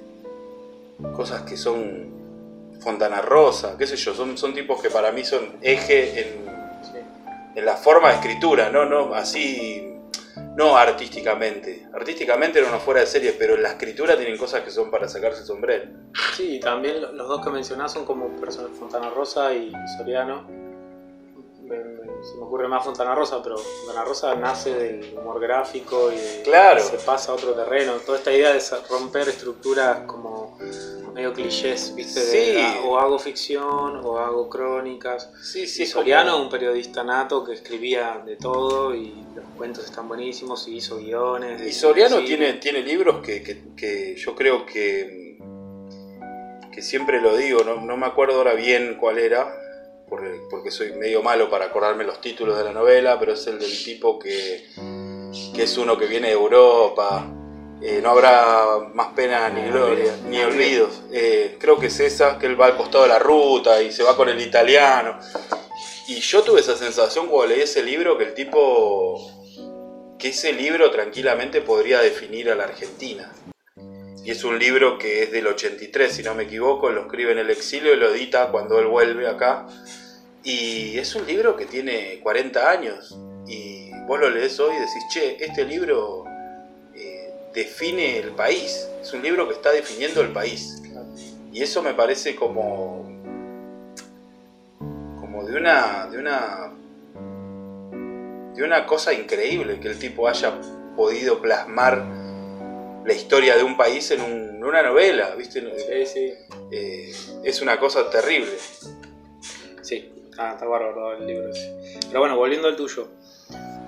cosas 1.15 1.41
que 1.43 1.57
son 1.57 2.17
Fontana 2.79 3.21
Rosa, 3.21 3.75
qué 3.77 3.85
sé 3.85 3.95
yo, 3.95 4.13
son, 4.13 4.37
son 4.37 4.53
tipos 4.53 4.81
que 4.81 4.89
para 4.89 5.11
mí 5.11 5.23
son 5.23 5.57
eje 5.61 6.21
en, 6.21 6.45
en 7.55 7.65
la 7.65 7.75
forma 7.75 8.09
de 8.09 8.15
escritura, 8.15 8.69
no, 8.69 8.85
no, 8.85 9.13
así, 9.13 9.93
no 10.55 10.77
artísticamente, 10.77 11.87
artísticamente 11.93 12.59
era 12.59 12.69
uno 12.69 12.79
fuera 12.79 13.01
de 13.01 13.07
serie, 13.07 13.33
pero 13.33 13.55
en 13.55 13.63
la 13.63 13.69
escritura 13.69 14.15
tienen 14.15 14.37
cosas 14.37 14.61
que 14.61 14.71
son 14.71 14.89
para 14.89 15.07
sacarse 15.07 15.41
el 15.41 15.45
sombrero. 15.45 15.85
Sí, 16.35 16.59
también 16.59 17.01
los 17.15 17.27
dos 17.27 17.43
que 17.43 17.51
mencionás 17.51 17.91
son 17.91 18.05
como 18.05 18.29
personas, 18.39 18.71
Fontana 18.77 19.09
Rosa 19.09 19.53
y 19.53 19.71
Soriano, 19.97 20.47
se 22.21 22.35
me 22.37 22.43
ocurre 22.43 22.67
más 22.67 22.83
Fontana 22.83 23.15
Rosa, 23.15 23.41
pero 23.41 23.57
Fontana 23.57 24.03
Rosa 24.03 24.35
nace 24.35 24.73
del 24.73 25.17
humor 25.17 25.39
gráfico 25.39 26.11
y 26.11 26.43
claro. 26.43 26.81
se 26.81 26.97
pasa 26.97 27.31
a 27.31 27.35
otro 27.35 27.53
terreno. 27.53 27.93
Toda 28.05 28.17
esta 28.17 28.31
idea 28.31 28.53
de 28.53 28.61
romper 28.89 29.29
estructuras 29.29 30.01
como 30.01 30.57
medio 31.13 31.33
clichés, 31.33 31.93
¿viste? 31.95 32.23
De, 32.25 32.61
ah, 32.61 32.81
o 32.85 32.99
hago 32.99 33.17
ficción, 33.17 34.01
o 34.03 34.19
hago 34.19 34.49
crónicas. 34.49 35.31
Sí, 35.41 35.65
sí. 35.67 35.83
Y 35.83 35.85
Soriano, 35.87 36.41
un 36.41 36.49
periodista 36.49 37.03
nato 37.03 37.43
que 37.43 37.53
escribía 37.53 38.21
de 38.25 38.35
todo 38.35 38.93
y 38.93 39.25
los 39.35 39.45
cuentos 39.57 39.85
están 39.85 40.07
buenísimos 40.07 40.67
y 40.67 40.75
hizo 40.75 40.97
guiones. 40.97 41.61
Y 41.61 41.71
Soriano 41.71 42.23
tiene, 42.23 42.53
tiene 42.53 42.83
libros 42.83 43.23
que, 43.25 43.41
que, 43.75 44.15
yo 44.15 44.35
creo 44.35 44.65
que, 44.65 45.39
que 46.71 46.81
siempre 46.81 47.19
lo 47.19 47.35
digo, 47.35 47.63
no, 47.63 47.81
no 47.81 47.97
me 47.97 48.05
acuerdo 48.05 48.37
ahora 48.37 48.53
bien 48.53 48.97
cuál 48.99 49.17
era, 49.17 49.51
porque 50.09 50.71
soy 50.71 50.93
medio 50.93 51.21
malo 51.21 51.49
para 51.49 51.65
acordarme 51.65 52.03
los 52.03 52.21
títulos 52.21 52.57
de 52.57 52.63
la 52.63 52.71
novela, 52.71 53.19
pero 53.19 53.33
es 53.33 53.45
el 53.47 53.59
del 53.59 53.83
tipo 53.83 54.17
que, 54.17 54.65
que 55.53 55.63
es 55.63 55.77
uno 55.77 55.97
que 55.97 56.05
viene 56.05 56.27
de 56.27 56.33
Europa 56.33 57.27
eh, 57.79 57.99
no 58.01 58.09
habrá 58.09 58.89
más 58.93 59.13
pena 59.13 59.49
ni 59.49 59.69
gloria, 59.69 60.17
ni 60.27 60.39
olvidos. 60.39 61.03
Eh, 61.11 61.57
creo 61.59 61.77
que 61.77 61.87
es 61.87 61.99
esa, 61.99 62.39
que 62.39 62.47
él 62.47 62.59
va 62.59 62.65
al 62.67 62.77
costado 62.77 63.03
de 63.03 63.09
la 63.09 63.19
ruta 63.19 63.81
y 63.81 63.91
se 63.91 64.03
va 64.03 64.15
con 64.15 64.29
el 64.29 64.41
italiano. 64.41 65.19
Y 66.07 66.19
yo 66.19 66.41
tuve 66.41 66.61
esa 66.61 66.75
sensación 66.75 67.27
cuando 67.27 67.53
leí 67.53 67.61
ese 67.61 67.83
libro 67.83 68.17
que 68.17 68.23
el 68.23 68.33
tipo, 68.33 69.19
que 70.17 70.29
ese 70.29 70.53
libro 70.53 70.89
tranquilamente 70.89 71.61
podría 71.61 71.99
definir 71.99 72.49
a 72.49 72.55
la 72.55 72.63
Argentina. 72.63 73.31
Y 74.27 74.31
es 74.31 74.43
un 74.43 74.59
libro 74.59 74.97
que 74.97 75.23
es 75.23 75.31
del 75.31 75.47
83, 75.47 76.11
si 76.11 76.21
no 76.21 76.35
me 76.35 76.43
equivoco, 76.43 76.89
lo 76.89 77.03
escribe 77.03 77.31
en 77.31 77.37
el 77.37 77.49
exilio 77.49 77.93
y 77.93 77.95
lo 77.95 78.13
edita 78.13 78.51
cuando 78.51 78.77
él 78.77 78.87
vuelve 78.87 79.25
acá. 79.25 79.65
Y 80.43 80.97
es 80.97 81.15
un 81.15 81.25
libro 81.25 81.55
que 81.55 81.65
tiene 81.65 82.19
40 82.21 82.69
años. 82.69 83.17
Y 83.47 83.89
vos 84.05 84.19
lo 84.19 84.29
lees 84.29 84.59
hoy 84.59 84.75
y 84.75 84.79
decís, 84.79 85.03
che, 85.13 85.37
este 85.39 85.63
libro 85.63 86.25
define 87.53 88.17
el 88.17 88.31
país. 88.31 88.89
Es 89.01 89.13
un 89.13 89.21
libro 89.21 89.47
que 89.47 89.53
está 89.53 89.71
definiendo 89.71 90.19
el 90.19 90.33
país. 90.33 90.83
Y 91.53 91.63
eso 91.63 91.81
me 91.81 91.93
parece 91.93 92.35
como. 92.35 93.09
como 95.21 95.45
de 95.45 95.55
una. 95.55 96.07
de 96.07 96.17
una. 96.17 96.73
de 98.55 98.61
una 98.61 98.85
cosa 98.85 99.13
increíble 99.13 99.79
que 99.79 99.87
el 99.87 99.97
tipo 99.97 100.27
haya 100.27 100.59
podido 100.97 101.41
plasmar 101.41 102.16
la 103.07 103.13
historia 103.13 103.55
de 103.55 103.63
un 103.63 103.77
país 103.77 104.11
en, 104.11 104.63
una 104.63 104.83
novela, 104.83 105.33
¿viste? 105.35 105.63
Eh, 105.89 107.13
es 107.41 107.61
una 107.61 107.79
cosa 107.79 108.09
terrible. 108.09 108.51
Sí, 109.81 110.11
ah, 110.37 110.51
está 110.53 110.65
bárbaro 110.65 111.13
el 111.13 111.25
libro. 111.25 111.49
Pero 112.05 112.19
bueno, 112.19 112.35
volviendo 112.35 112.67
al 112.67 112.75
tuyo. 112.75 113.07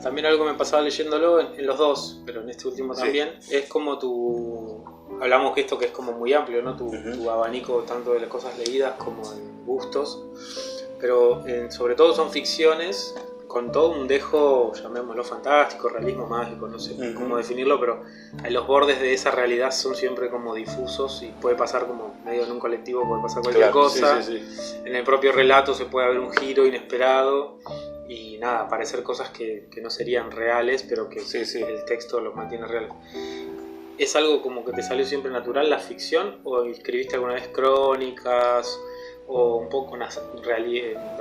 También 0.02 0.26
algo 0.28 0.46
me 0.46 0.54
pasaba 0.54 0.84
leyéndolo 0.84 1.42
en, 1.42 1.68
los 1.68 1.78
dos, 1.78 2.22
pero 2.26 2.42
en 2.42 2.50
este 2.50 2.70
último 2.70 2.96
también, 2.96 3.38
es 3.52 3.68
como 3.68 4.00
tu... 4.00 4.86
Hablamos 5.20 5.54
que 5.54 5.62
esto 5.62 5.78
que 5.78 5.88
es 5.88 5.92
como 5.92 6.14
muy 6.14 6.32
amplio, 6.32 6.62
¿no? 6.62 6.78
Tu, 6.78 7.30
abanico 7.30 7.84
tanto 7.84 8.14
de 8.14 8.22
las 8.22 8.30
cosas 8.30 8.58
leídas 8.58 8.94
como 8.94 9.30
en 9.34 9.66
gustos, 9.66 10.24
pero 10.98 11.44
sobre 11.72 11.96
todo 11.96 12.16
son 12.16 12.32
ficciones 12.32 13.14
con 13.50 13.72
todo 13.72 13.90
un 13.94 14.08
dejo, 14.08 14.74
llamémoslo 14.76 15.24
fantástico, 15.24 15.90
realismo 15.90 16.28
mágico, 16.28 16.68
no 16.68 16.78
sé 16.78 16.96
cómo 17.16 17.36
definirlo, 17.36 17.80
pero 17.80 18.04
los 18.48 18.68
bordes 18.68 19.02
de 19.02 19.12
esa 19.12 19.32
realidad 19.32 19.72
son 19.72 19.96
siempre 19.96 20.30
como 20.30 20.54
difusos 20.54 21.24
y 21.24 21.32
puede 21.42 21.56
pasar 21.56 21.88
como 21.88 22.14
medio 22.24 22.44
en 22.44 22.52
un 22.52 22.60
colectivo, 22.60 23.08
puede 23.08 23.24
pasar 23.24 23.42
cualquier 23.42 23.72
cosa. 23.72 24.22
en 24.86 24.96
el 24.96 25.04
propio 25.04 25.32
relato 25.32 25.74
se 25.74 25.86
puede 25.86 26.06
haber 26.06 26.20
un 26.20 26.32
giro 26.32 26.68
inesperado 26.68 27.58
y 28.08 28.38
nada, 28.38 28.62
aparecer 28.62 29.02
cosas 29.02 29.32
que, 29.32 29.68
no 29.82 29.90
serían 29.90 30.30
reales, 30.30 30.86
pero 30.88 31.10
que 31.10 31.20
el 31.20 31.86
texto 31.86 32.22
los 32.22 32.36
mantiene 32.36 32.68
reales. 32.68 32.92
¿Es 33.98 34.16
algo 34.16 34.44
como 34.44 34.64
que 34.64 34.74
te 34.74 34.84
salió 34.84 35.06
siempre 35.06 35.32
natural 35.32 35.72
la 35.72 35.80
ficción 35.80 36.40
o 36.44 36.64
escribiste 36.66 37.16
alguna 37.16 37.34
vez 37.34 37.48
crónicas? 37.48 38.80
O 39.30 39.58
un 39.58 39.70
poco 39.70 39.94
unas 39.94 40.20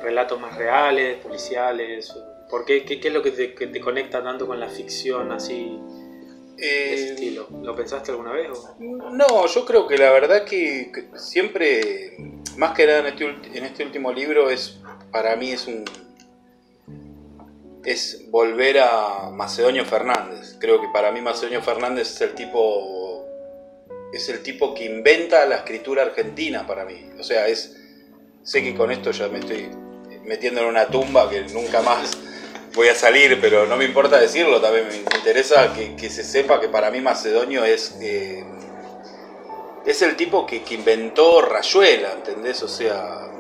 relatos 0.03 0.41
más 0.41 0.57
reales, 0.57 1.19
policiales? 1.19 2.15
¿Por 2.49 2.65
qué? 2.65 2.85
¿Qué, 2.85 3.00
es 3.03 3.12
lo 3.12 3.23
que 3.23 3.31
te, 3.31 3.81
conecta 3.81 4.23
tanto 4.23 4.47
con 4.47 4.59
la 4.59 4.69
ficción 4.69 5.31
así? 5.31 5.79
ese 6.57 7.05
eh, 7.05 7.11
estilo. 7.12 7.47
¿Lo 7.62 7.77
pensaste 7.77 8.11
alguna 8.11 8.33
vez? 8.33 8.49
No, 8.81 9.47
yo 9.47 9.65
creo 9.65 9.87
que 9.87 9.97
la 9.97 10.11
verdad 10.11 10.45
que, 10.45 10.91
siempre, 11.15 12.17
más 12.57 12.75
que 12.75 12.87
nada 12.87 13.00
en 13.00 13.07
este, 13.07 13.25
en 13.59 13.65
este 13.65 13.85
último 13.85 14.12
libro, 14.12 14.50
es 14.50 14.81
para 15.12 15.37
mí 15.37 15.53
es 15.53 15.67
un 15.67 15.85
es 17.85 18.31
volver 18.31 18.81
a 18.81 19.31
Macedonio 19.31 19.85
Fernández. 19.85 20.57
Creo 20.59 20.81
que 20.81 20.88
para 20.93 21.12
mí 21.12 21.21
Macedonio 21.21 21.62
Fernández 21.62 22.11
es 22.11 22.21
el 22.21 22.35
tipo 22.35 23.25
es 24.12 24.29
el 24.29 24.43
tipo 24.43 24.75
que 24.75 24.85
inventa 24.85 25.47
la 25.47 25.57
escritura 25.57 26.03
argentina 26.03 26.67
para 26.67 26.85
mí. 26.85 27.11
O 27.19 27.23
sea, 27.23 27.47
es 27.47 27.77
Sé 28.49 28.62
que 28.62 28.75
con 28.75 28.90
esto 28.90 29.11
ya 29.11 29.28
me 29.28 29.40
estoy 29.40 29.69
metiendo 30.25 30.62
en 30.62 30.69
una 30.69 30.87
tumba 30.87 31.28
que 31.28 31.43
nunca 31.52 31.83
más 31.83 32.17
voy 32.75 32.88
a 32.88 32.95
salir, 32.95 33.38
pero 33.43 33.67
no 33.67 33.76
me 33.76 33.85
importa 33.85 34.19
decirlo, 34.19 34.59
también 34.59 34.88
me 34.88 34.97
interesa 34.97 35.75
que, 35.75 36.09
se 36.09 36.25
sepa 36.25 36.59
que 36.59 36.71
para 36.71 36.90
mí 36.90 37.02
Macedonio 37.02 37.62
es, 37.62 37.99
eh, 38.00 38.43
es 39.85 40.00
el 40.00 40.17
tipo 40.17 40.47
que, 40.47 40.62
inventó 40.71 41.43
Rayuela, 41.43 42.14
¿entendés? 42.14 42.62
O 42.62 42.69
sea, 42.69 43.31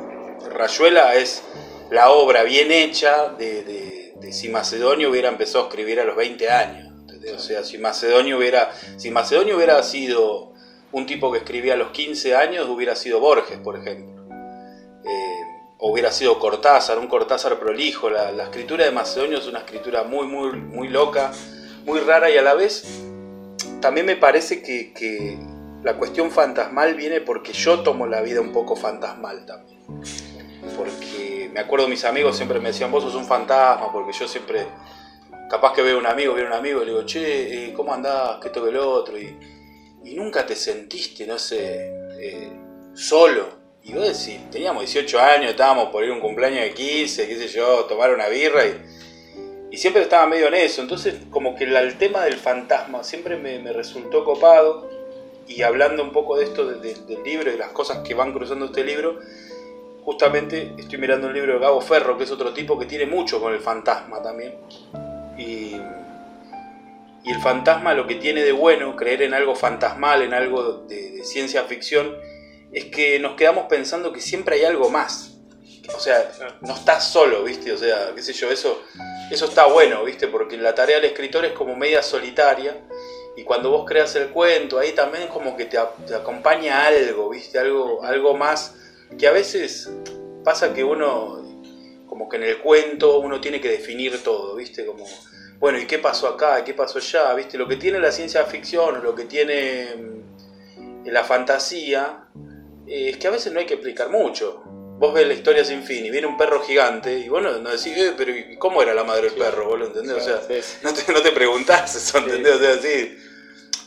Rayuela 0.52 1.14
es 1.14 1.42
la 1.88 2.10
obra 2.10 2.42
bien 2.42 2.70
hecha 2.70 3.28
de, 3.28 4.12
si 4.30 4.50
Macedonio 4.50 5.08
hubiera 5.08 5.30
empezado 5.30 5.64
a 5.64 5.68
escribir 5.68 6.00
a 6.00 6.04
los 6.04 6.16
20 6.16 6.50
años. 6.50 6.92
O 7.34 7.38
sea, 7.38 7.64
si 7.64 7.78
Macedonio 7.78 8.36
hubiera, 8.36 8.74
si 8.98 9.10
Macedonio 9.10 9.56
hubiera 9.56 9.82
sido 9.82 10.52
un 10.92 11.06
tipo 11.06 11.32
que 11.32 11.38
escribía 11.38 11.72
a 11.72 11.76
los 11.76 11.92
15 11.92 12.36
años, 12.36 12.68
hubiera 12.68 12.94
sido 12.94 13.20
Borges, 13.20 13.56
por 13.56 13.78
ejemplo. 13.78 14.17
Eh, 15.04 15.58
hubiera 15.78 16.10
sido 16.10 16.38
Cortázar, 16.38 16.98
un 16.98 17.06
Cortázar 17.06 17.58
prolijo. 17.58 18.10
La, 18.10 18.42
escritura 18.42 18.84
de 18.84 18.90
Macedonio 18.90 19.38
es 19.38 19.46
una 19.46 19.60
escritura 19.60 20.04
muy, 20.04 20.26
muy, 20.26 20.52
muy 20.52 20.88
loca, 20.88 21.32
muy 21.84 22.00
rara 22.00 22.30
y 22.30 22.36
a 22.36 22.42
la 22.42 22.54
vez 22.54 23.04
también 23.80 24.06
me 24.06 24.16
parece 24.16 24.62
que, 24.62 25.38
la 25.82 25.96
cuestión 25.96 26.32
fantasmal 26.32 26.96
viene 26.96 27.20
porque 27.20 27.52
yo 27.52 27.80
tomo 27.80 28.06
la 28.06 28.20
vida 28.20 28.40
un 28.40 28.52
poco 28.52 28.74
fantasmal 28.74 29.46
también. 29.46 29.78
Porque 30.76 31.48
me 31.52 31.60
acuerdo 31.60 31.86
mis 31.86 32.04
amigos 32.04 32.36
siempre 32.36 32.58
me 32.58 32.70
decían, 32.70 32.90
vos 32.90 33.04
sos 33.04 33.14
un 33.14 33.24
fantasma, 33.24 33.92
porque 33.92 34.12
yo 34.12 34.26
siempre, 34.26 34.66
capaz 35.48 35.72
que 35.74 35.82
veo 35.82 35.96
un 35.96 36.06
amigo, 36.06 36.34
veo 36.34 36.46
un 36.46 36.52
amigo 36.52 36.82
y 36.82 36.86
le 36.86 36.90
digo, 36.90 37.06
che, 37.06 37.66
eh, 37.68 37.72
¿cómo 37.72 37.94
andás? 37.94 38.38
¿Qué 38.42 38.50
toque 38.50 38.70
el 38.70 38.76
otro? 38.76 39.16
Y, 39.16 39.38
nunca 40.14 40.44
te 40.44 40.56
sentiste, 40.56 41.26
no 41.26 41.38
sé, 41.38 41.92
eh, 42.18 42.50
solo 42.94 43.57
y 43.88 43.94
vos 43.94 44.04
decís, 44.04 44.38
teníamos 44.50 44.82
18 44.82 45.18
años, 45.18 45.50
estábamos 45.50 45.88
por 45.88 46.04
ir 46.04 46.10
a 46.10 46.12
un 46.12 46.20
cumpleaños 46.20 46.60
de 46.60 46.74
15, 46.74 47.26
qué 47.26 47.36
sé 47.36 47.48
yo, 47.48 47.86
tomar 47.86 48.12
una 48.12 48.28
birra 48.28 48.66
y, 48.66 49.76
siempre 49.78 50.02
estaba 50.02 50.26
medio 50.26 50.48
en 50.48 50.54
eso. 50.54 50.82
Entonces, 50.82 51.14
como 51.30 51.54
que 51.54 51.64
el, 51.64 51.96
tema 51.98 52.24
del 52.24 52.34
fantasma 52.34 53.04
siempre 53.04 53.36
me, 53.36 53.72
resultó 53.72 54.24
copado. 54.24 54.90
Y 55.46 55.62
hablando 55.62 56.02
un 56.02 56.10
poco 56.10 56.36
de 56.36 56.44
esto 56.44 56.66
del 56.66 57.22
libro 57.24 57.48
y 57.48 57.52
de 57.52 57.58
las 57.58 57.70
cosas 57.70 57.98
que 57.98 58.12
van 58.12 58.32
cruzando 58.32 58.66
este 58.66 58.84
libro, 58.84 59.20
justamente 60.02 60.72
estoy 60.76 60.98
mirando 60.98 61.28
un 61.28 61.32
libro 61.32 61.54
de 61.54 61.58
Gabo 61.60 61.80
Ferro, 61.80 62.18
que 62.18 62.24
es 62.24 62.30
otro 62.30 62.52
tipo 62.52 62.78
que 62.78 62.84
tiene 62.84 63.06
mucho 63.06 63.40
con 63.40 63.54
el 63.54 63.60
fantasma 63.60 64.20
también. 64.20 64.54
Y, 65.38 65.76
y 67.24 67.30
el 67.30 67.40
fantasma 67.40 67.94
lo 67.94 68.06
que 68.06 68.16
tiene 68.16 68.42
de 68.42 68.52
bueno, 68.52 68.96
creer 68.96 69.22
en 69.22 69.32
algo 69.32 69.54
fantasmal, 69.54 70.20
en 70.22 70.34
algo 70.34 70.84
de 70.88 71.22
ciencia 71.24 71.62
ficción, 71.64 72.16
es 72.72 72.86
que 72.86 73.18
nos 73.18 73.34
quedamos 73.34 73.66
pensando 73.68 74.12
que 74.12 74.20
siempre 74.20 74.56
hay 74.56 74.64
algo 74.64 74.90
más. 74.90 75.34
O 75.94 76.00
sea, 76.00 76.30
no 76.60 76.74
estás 76.74 77.10
solo, 77.10 77.44
¿viste? 77.44 77.72
O 77.72 77.78
sea, 77.78 78.12
qué 78.14 78.22
sé 78.22 78.34
yo, 78.34 78.50
eso, 78.50 78.82
eso 79.30 79.46
está 79.46 79.66
bueno, 79.66 80.04
¿viste? 80.04 80.26
Porque 80.28 80.56
la 80.56 80.74
tarea 80.74 80.96
del 80.96 81.06
escritor 81.06 81.44
es 81.46 81.52
como 81.52 81.76
media 81.76 82.02
solitaria 82.02 82.76
y 83.36 83.44
cuando 83.44 83.70
vos 83.70 83.84
creas 83.86 84.14
el 84.16 84.30
cuento, 84.30 84.78
ahí 84.78 84.92
también 84.92 85.28
como 85.28 85.56
que 85.56 85.64
te, 85.64 85.78
acompaña 85.78 86.86
algo, 86.86 87.30
¿viste? 87.30 87.58
Algo, 87.58 88.02
algo 88.02 88.36
más 88.36 88.74
que 89.16 89.26
a 89.26 89.32
veces 89.32 89.90
pasa 90.44 90.74
que 90.74 90.84
uno, 90.84 91.42
como 92.06 92.28
que 92.28 92.36
en 92.36 92.42
el 92.42 92.58
cuento 92.58 93.20
uno 93.20 93.40
tiene 93.40 93.60
que 93.60 93.70
definir 93.70 94.22
todo, 94.22 94.56
¿viste? 94.56 94.84
Como, 94.84 95.06
bueno, 95.58 95.78
¿y 95.78 95.86
qué 95.86 95.98
pasó 95.98 96.26
acá? 96.26 96.64
¿Qué 96.64 96.74
pasó 96.74 96.98
allá? 96.98 97.32
¿Viste? 97.34 97.56
Lo 97.56 97.68
que 97.68 97.76
tiene 97.76 97.98
la 97.98 98.12
ciencia 98.12 98.44
ficción, 98.44 99.02
lo 99.02 99.14
que 99.14 99.24
tiene 99.24 99.94
mm, 99.96 101.06
la 101.06 101.24
fantasía, 101.24 102.24
es 102.90 103.16
que 103.16 103.26
a 103.26 103.30
veces 103.30 103.52
no 103.52 103.60
hay 103.60 103.66
que 103.66 103.74
explicar 103.74 104.10
mucho. 104.10 104.62
Vos 104.98 105.14
ves 105.14 105.26
la 105.26 105.34
historia 105.34 105.64
sin 105.64 105.82
fin 105.82 106.04
y 106.04 106.10
viene 106.10 106.26
un 106.26 106.36
perro 106.36 106.60
gigante 106.60 107.16
y 107.18 107.28
vos 107.28 107.40
no, 107.40 107.52
decís, 107.70 107.96
eh, 107.96 108.14
pero 108.16 108.32
¿cómo 108.58 108.82
era 108.82 108.94
la 108.94 109.04
madre 109.04 109.30
del 109.30 109.34
perro? 109.34 109.68
¿Vos 109.68 109.78
lo 109.78 109.86
entendés? 109.86 110.16
o 110.16 110.20
sea, 110.20 110.40
no, 110.82 110.92
te, 110.92 111.12
no 111.12 111.22
te 111.22 111.30
preguntás 111.30 111.94
eso, 111.94 112.18
¿entendés? 112.18 112.56
O 112.56 112.58
sea, 112.58 112.78
sí, 112.78 113.16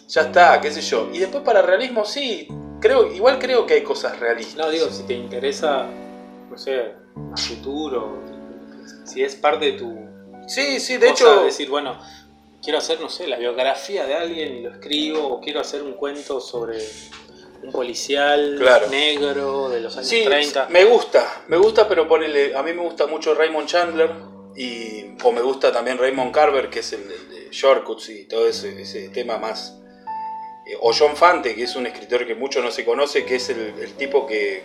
ya 0.08 0.22
está, 0.22 0.62
qué 0.62 0.72
sé 0.72 0.82
yo. 0.82 1.10
Y 1.12 1.20
después 1.20 1.44
para 1.44 1.62
realismo, 1.62 2.06
sí, 2.06 2.48
creo, 2.80 3.12
igual 3.12 3.40
creo 3.40 3.66
que 3.66 3.76
hay 3.76 3.84
cosas 3.84 4.20
realistas. 4.20 4.58
No, 4.58 4.70
digo, 4.72 4.90
si 4.90 5.04
te 5.04 5.14
interesa, 5.14 5.86
no 6.50 6.58
sé, 6.58 6.94
a 7.16 7.38
futuro, 7.38 8.22
si 9.06 9.24
es 9.24 9.36
parte 9.36 9.66
de 9.66 9.72
tu... 9.74 10.00
Sí, 10.48 10.80
sí, 10.80 10.98
de 10.98 11.10
hecho... 11.10 11.44
decir, 11.44 11.70
bueno, 11.70 12.00
quiero 12.62 12.80
hacer, 12.80 13.00
no 13.00 13.10
sé, 13.10 13.28
la 13.28 13.38
biografía 13.38 14.06
de 14.06 14.16
alguien 14.16 14.56
y 14.56 14.62
lo 14.62 14.72
escribo, 14.72 15.28
o 15.28 15.42
quiero 15.42 15.60
hacer 15.60 15.84
un 15.84 15.94
cuento 15.94 16.40
sobre 16.40 16.80
un 17.64 17.72
policial 17.72 18.60
negro 18.90 19.70
de 19.70 19.82
los 19.82 19.96
años 19.96 20.08
sí, 20.08 20.24
30. 20.26 20.68
Me 20.70 20.86
gusta, 20.86 21.44
me 21.48 21.58
gusta, 21.58 21.88
pero 21.88 22.08
ponele, 22.08 22.56
a 22.56 22.64
mí 22.64 22.74
me 22.74 22.82
gusta 22.82 23.08
mucho 23.08 23.34
Raymond 23.36 23.68
Chandler 23.68 24.12
y 24.56 25.16
o 25.24 25.32
me 25.32 25.42
gusta 25.42 25.72
también 25.72 25.98
Raymond 25.98 26.32
Carver, 26.32 26.70
que 26.70 26.80
es 26.80 26.94
el, 26.94 27.08
de 27.08 27.50
Shortcuts 27.52 28.10
y 28.10 28.26
todo 28.26 28.48
ese, 28.48 29.10
tema 29.10 29.38
más. 29.38 29.78
Eh, 30.66 30.78
o 30.82 30.92
John 30.98 31.16
Fante, 31.16 31.56
que 31.56 31.64
es 31.64 31.76
un 31.76 31.86
escritor 31.86 32.26
que 32.26 32.36
mucho 32.36 32.62
no 32.62 32.72
se 32.72 32.84
conoce, 32.84 33.26
que 33.26 33.36
es 33.36 33.50
el, 33.50 33.94
tipo 33.94 34.26
que, 34.26 34.64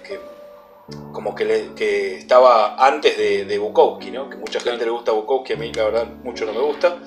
como 1.12 1.34
que, 1.34 1.44
le, 1.44 1.74
que, 1.74 2.16
estaba 2.16 2.76
antes 2.84 3.16
de, 3.16 3.58
Bukowski, 3.58 4.10
¿no? 4.10 4.30
Que 4.30 4.36
mucha 4.36 4.60
gente 4.60 4.84
le 4.84 4.90
gusta 4.90 5.12
Bukowski, 5.12 5.52
a 5.52 5.56
mí 5.56 5.72
la 5.72 5.84
verdad 5.84 6.06
mucho 6.24 6.46
no 6.46 6.52
me 6.52 6.60
gusta. 6.60 6.98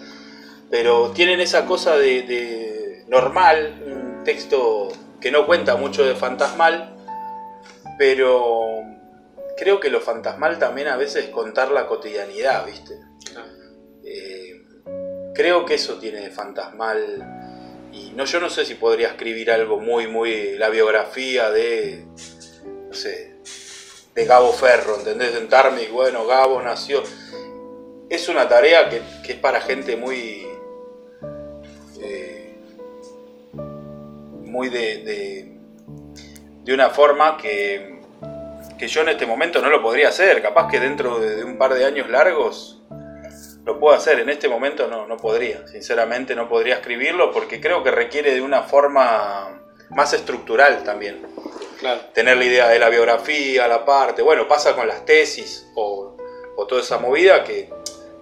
Pero 0.70 1.12
tienen 1.12 1.40
esa 1.40 1.66
cosa 1.66 1.98
de, 1.98 2.22
de 2.22 3.04
normal, 3.08 3.82
un 3.86 4.24
texto 4.24 4.90
que 5.20 5.32
no 5.32 5.46
cuenta 5.46 5.76
mucho 5.76 6.06
de 6.06 6.16
fantasmal, 6.16 6.96
pero 7.98 8.84
creo 9.58 9.80
que 9.80 9.90
lo 9.90 10.00
fantasmal 10.00 10.58
también 10.58 10.88
a 10.88 10.96
veces 10.96 11.26
es 11.26 11.30
contar 11.32 11.72
la 11.72 11.86
cotidianidad, 11.86 12.66
¿viste? 12.66 12.98
Eh, 14.06 14.64
creo 15.36 15.66
que 15.66 15.76
eso 15.76 16.00
tiene 16.00 16.22
de 16.22 16.32
fantasmal. 16.32 17.36
Y 17.92 18.12
no, 18.12 18.26
yo 18.26 18.40
no 18.40 18.50
sé 18.50 18.66
si 18.66 18.76
podría 18.76 19.10
escribir 19.10 19.52
algo 19.52 19.80
muy, 19.80 20.08
muy. 20.08 20.58
la 20.58 20.70
biografía 20.70 21.52
de. 21.52 22.06
no 22.88 22.94
sé. 22.94 23.36
de 24.16 24.26
Gabo 24.26 24.54
Ferro, 24.54 24.98
¿entendés? 24.98 25.34
Sentarme 25.34 25.84
y 25.84 25.88
bueno, 25.88 26.26
Gabo 26.26 26.62
nació. 26.62 27.04
Es 28.10 28.28
una 28.30 28.48
tarea 28.48 28.90
que, 28.90 29.02
es 29.28 29.38
para 29.38 29.62
gente 29.62 29.96
muy. 29.96 30.48
Muy 34.50 34.70
de, 34.70 35.54
de 36.64 36.74
una 36.74 36.90
forma 36.90 37.38
que 37.38 38.00
que 38.80 38.88
yo 38.88 39.02
en 39.02 39.10
este 39.10 39.26
momento 39.28 39.62
no 39.62 39.70
lo 39.70 39.84
podría 39.84 40.08
hacer. 40.08 40.42
Capaz 40.42 40.72
que 40.72 40.80
dentro 40.80 41.20
de, 41.20 41.44
un 41.44 41.58
par 41.58 41.74
de 41.74 41.86
años 41.86 42.10
largos 42.10 42.82
lo 43.66 43.78
puedo 43.80 43.96
hacer. 43.96 44.20
En 44.20 44.30
este 44.30 44.48
momento 44.48 44.88
no, 44.88 45.06
no 45.06 45.18
podría. 45.18 45.68
Sinceramente 45.68 46.34
no 46.34 46.48
podría 46.48 46.76
escribirlo 46.76 47.32
porque 47.32 47.60
creo 47.60 47.84
que 47.84 47.92
requiere 47.92 48.34
de 48.34 48.42
una 48.42 48.64
forma 48.64 49.62
más 49.90 50.14
estructural 50.14 50.84
también. 50.84 51.28
Claro. 51.80 52.00
Tener 52.14 52.38
la 52.38 52.46
idea 52.46 52.70
de 52.70 52.80
la 52.80 52.90
biografía, 52.90 53.68
la 53.68 53.86
parte. 53.86 54.22
Bueno, 54.22 54.48
pasa 54.48 54.76
con 54.76 54.88
las 54.88 55.06
tesis 55.06 55.68
o, 55.76 56.16
toda 56.68 56.82
esa 56.82 57.00
movida 57.00 57.44
que, 57.44 57.70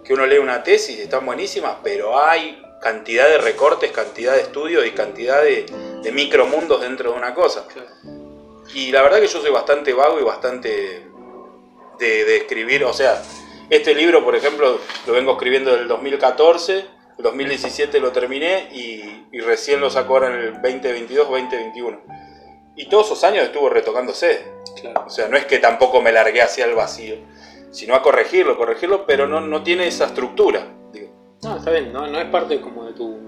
uno 0.10 0.26
lee 0.26 0.38
una 0.38 0.64
tesis, 0.64 1.00
están 1.00 1.26
buenísimas, 1.26 1.78
pero 1.84 2.18
hay 2.18 2.64
cantidad 2.82 3.28
de 3.28 3.38
recortes, 3.38 3.92
cantidad 3.92 4.34
de 4.34 4.42
estudios 4.42 4.86
y 4.86 4.92
cantidad 4.92 5.42
de, 5.42 5.66
de 6.04 6.12
micromundos 6.12 6.82
dentro 6.82 7.12
de 7.12 7.18
una 7.18 7.34
cosa. 7.34 7.66
Y 8.74 8.92
la 8.92 9.02
verdad 9.02 9.20
que 9.20 9.28
yo 9.28 9.42
soy 9.42 9.52
bastante 9.52 9.94
vago 9.94 10.20
y 10.20 10.24
bastante 10.24 11.08
de, 12.00 12.38
escribir. 12.38 12.84
O 12.84 12.94
sea, 12.94 13.22
este 13.70 13.96
libro, 13.96 14.24
por 14.24 14.36
ejemplo, 14.36 14.80
lo 15.06 15.14
vengo 15.14 15.34
escribiendo 15.34 15.76
del 15.76 15.88
2014, 15.88 16.86
el 17.18 17.24
2017 17.24 18.00
lo 18.00 18.12
terminé 18.12 18.70
y, 18.72 19.40
recién 19.42 19.80
lo 19.80 19.90
saco 19.90 20.14
ahora 20.14 20.28
en 20.28 20.34
el 20.34 20.54
2022, 20.54 21.30
2021. 21.30 22.02
Y 22.76 22.90
todos 22.90 23.08
esos 23.08 23.24
años 23.24 23.46
estuvo 23.46 23.70
retocándose. 23.70 24.46
O 25.06 25.10
sea, 25.10 25.28
no 25.28 25.38
es 25.38 25.46
que 25.46 25.60
tampoco 25.60 26.02
me 26.02 26.12
largué 26.12 26.42
hacia 26.42 26.66
el 26.66 26.76
vacío, 26.76 27.16
sino 27.72 27.96
a 27.96 28.04
corregirlo, 28.04 28.58
corregirlo, 28.58 29.06
pero 29.06 29.28
no, 29.28 29.42
no 29.42 29.64
tiene 29.64 29.88
esa 29.88 30.06
estructura. 30.06 30.77
No, 31.48 31.58
está 31.58 31.72
bien, 31.72 31.94
no, 31.94 32.08
no 32.08 32.20
es 32.20 32.30
parte 32.30 32.60
como 32.60 32.86
de 32.86 32.94
tu 32.94 33.28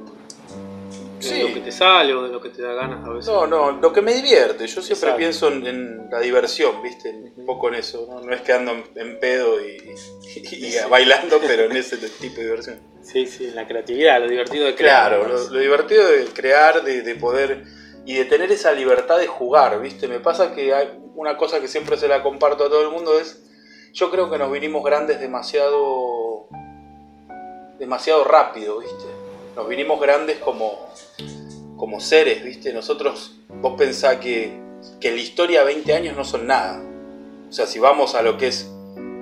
de 1.27 1.43
lo 1.43 1.53
que 1.53 1.59
te 1.59 1.71
sale 1.71 2.13
o 2.13 2.23
de 2.23 2.29
lo 2.29 2.41
que 2.41 2.49
te 2.49 2.61
da 2.61 2.73
ganas 2.73 3.05
a 3.05 3.09
veces. 3.09 3.27
No, 3.27 3.45
no, 3.45 3.71
lo 3.71 3.93
que 3.93 4.01
me 4.01 4.13
divierte. 4.13 4.65
Yo 4.67 4.81
siempre 4.81 5.11
pienso 5.13 5.49
en, 5.49 6.09
la 6.09 6.19
diversión, 6.19 6.81
¿viste? 6.81 7.09
Un 7.35 7.45
poco 7.45 7.67
en 7.67 7.75
eso. 7.75 8.07
No, 8.23 8.31
es 8.33 8.41
que 8.41 8.53
ando 8.53 8.71
en, 8.95 9.19
pedo 9.19 9.57
y, 9.61 9.77
bailando, 10.89 11.39
pero 11.45 11.63
en 11.63 11.75
ese 11.75 11.97
tipo 11.97 12.37
de 12.37 12.43
diversión. 12.43 12.79
Sí, 13.01 13.25
sí, 13.27 13.45
en 13.45 13.55
la 13.55 13.67
creatividad, 13.67 14.19
lo 14.21 14.27
divertido 14.27 14.65
de 14.65 14.75
crear. 14.75 15.09
Claro, 15.09 15.27
lo, 15.27 15.59
divertido 15.59 16.07
de 16.07 16.25
crear, 16.25 16.83
de, 16.83 17.15
poder 17.15 17.63
y 18.05 18.15
de 18.15 18.25
tener 18.25 18.51
esa 18.51 18.71
libertad 18.71 19.19
de 19.19 19.27
jugar, 19.27 19.79
¿viste? 19.81 20.07
Me 20.07 20.19
pasa 20.19 20.53
que 20.53 20.73
hay 20.73 20.89
una 21.15 21.37
cosa 21.37 21.59
que 21.59 21.67
siempre 21.67 21.97
se 21.97 22.07
la 22.07 22.23
comparto 22.23 22.65
a 22.65 22.69
todo 22.69 22.81
el 22.81 22.89
mundo 22.89 23.19
es, 23.19 23.43
yo 23.93 24.09
creo 24.09 24.29
que 24.29 24.37
nos 24.37 24.51
vinimos 24.51 24.83
grandes 24.83 25.19
demasiado, 25.19 26.08
demasiado 27.79 28.23
rápido, 28.23 28.79
¿viste? 28.79 29.05
nos 29.59 29.67
vinimos 29.67 29.99
grandes 29.99 30.37
como, 30.37 30.87
como 31.75 31.99
seres, 31.99 32.43
¿viste? 32.43 32.71
Nosotros, 32.71 33.35
vos 33.49 33.75
pensás 33.77 34.15
que, 34.17 34.57
que 35.01 35.11
la 35.11 35.17
historia 35.17 35.65
20 35.65 35.93
años 35.93 36.15
no 36.15 36.23
son 36.23 36.47
nada. 36.47 36.81
O 37.49 37.51
sea, 37.51 37.67
si 37.67 37.77
vamos 37.77 38.15
a 38.15 38.21
lo 38.21 38.37
que 38.37 38.47
es 38.47 38.71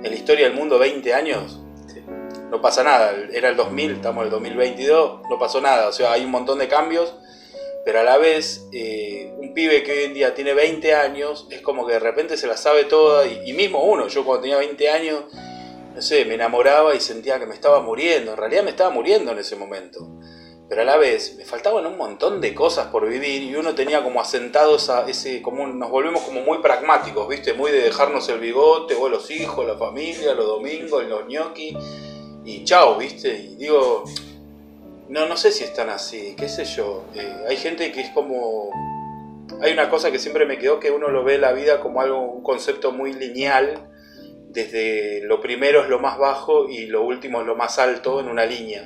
la 0.00 0.14
historia 0.14 0.46
del 0.46 0.56
mundo 0.56 0.78
20 0.78 1.12
años, 1.12 1.60
no 2.52 2.60
pasa 2.62 2.84
nada. 2.84 3.12
Era 3.32 3.48
el 3.48 3.56
2000, 3.56 3.92
estamos 3.92 4.20
en 4.22 4.26
el 4.26 4.30
2022, 4.30 5.22
no 5.28 5.38
pasó 5.40 5.60
nada. 5.60 5.88
O 5.88 5.92
sea, 5.92 6.12
hay 6.12 6.24
un 6.24 6.30
montón 6.30 6.60
de 6.60 6.68
cambios, 6.68 7.14
pero 7.84 7.98
a 7.98 8.04
la 8.04 8.16
vez 8.16 8.68
eh, 8.72 9.32
un 9.38 9.54
pibe 9.54 9.82
que 9.82 9.90
hoy 9.90 10.04
en 10.04 10.14
día 10.14 10.34
tiene 10.34 10.54
20 10.54 10.94
años 10.94 11.48
es 11.50 11.62
como 11.62 11.84
que 11.84 11.94
de 11.94 12.00
repente 12.00 12.36
se 12.36 12.46
la 12.46 12.56
sabe 12.56 12.84
toda 12.84 13.26
y 13.26 13.52
mismo 13.54 13.82
uno, 13.82 14.06
yo 14.06 14.24
cuando 14.24 14.42
tenía 14.42 14.58
20 14.58 14.88
años 14.90 15.24
no 15.94 16.02
sé, 16.02 16.24
me 16.24 16.34
enamoraba 16.34 16.94
y 16.94 17.00
sentía 17.00 17.38
que 17.38 17.46
me 17.46 17.54
estaba 17.54 17.80
muriendo. 17.80 18.32
En 18.32 18.36
realidad 18.36 18.62
me 18.62 18.70
estaba 18.70 18.90
muriendo 18.90 19.32
en 19.32 19.38
ese 19.38 19.56
momento. 19.56 20.06
Pero 20.68 20.82
a 20.82 20.84
la 20.84 20.98
vez 20.98 21.34
me 21.36 21.44
faltaban 21.44 21.86
un 21.86 21.96
montón 21.96 22.42
de 22.42 22.54
cosas 22.54 22.88
por 22.88 23.08
vivir 23.08 23.42
y 23.42 23.56
uno 23.56 23.74
tenía 23.74 24.02
como 24.02 24.20
asentado 24.20 24.76
ese, 25.06 25.40
como 25.40 25.66
nos 25.66 25.90
volvemos 25.90 26.22
como 26.22 26.42
muy 26.42 26.58
pragmáticos, 26.58 27.26
¿viste? 27.26 27.54
Muy 27.54 27.70
de 27.70 27.80
dejarnos 27.80 28.28
el 28.28 28.38
bigote, 28.38 28.94
o 28.94 29.08
los 29.08 29.30
hijos, 29.30 29.66
la 29.66 29.76
familia, 29.76 30.34
los 30.34 30.46
domingos, 30.46 31.04
los 31.04 31.26
gnocchi 31.26 31.74
y 32.44 32.64
chao, 32.64 32.98
¿viste? 32.98 33.30
Y 33.30 33.56
digo, 33.56 34.04
no, 35.08 35.26
no 35.26 35.38
sé 35.38 35.52
si 35.52 35.64
están 35.64 35.88
así, 35.88 36.34
qué 36.36 36.50
sé 36.50 36.66
yo. 36.66 37.04
Eh, 37.14 37.44
hay 37.48 37.56
gente 37.56 37.90
que 37.90 38.02
es 38.02 38.10
como... 38.10 38.70
Hay 39.62 39.72
una 39.72 39.88
cosa 39.88 40.12
que 40.12 40.18
siempre 40.18 40.44
me 40.44 40.58
quedó 40.58 40.78
que 40.78 40.90
uno 40.90 41.08
lo 41.08 41.24
ve 41.24 41.38
la 41.38 41.52
vida 41.52 41.80
como 41.80 42.02
algo, 42.02 42.20
un 42.20 42.42
concepto 42.42 42.92
muy 42.92 43.14
lineal 43.14 43.88
desde 44.58 45.20
lo 45.22 45.40
primero 45.40 45.82
es 45.82 45.88
lo 45.88 46.00
más 46.00 46.18
bajo 46.18 46.68
y 46.68 46.86
lo 46.86 47.02
último 47.02 47.40
es 47.40 47.46
lo 47.46 47.54
más 47.54 47.78
alto 47.78 48.18
en 48.18 48.28
una 48.28 48.44
línea. 48.44 48.84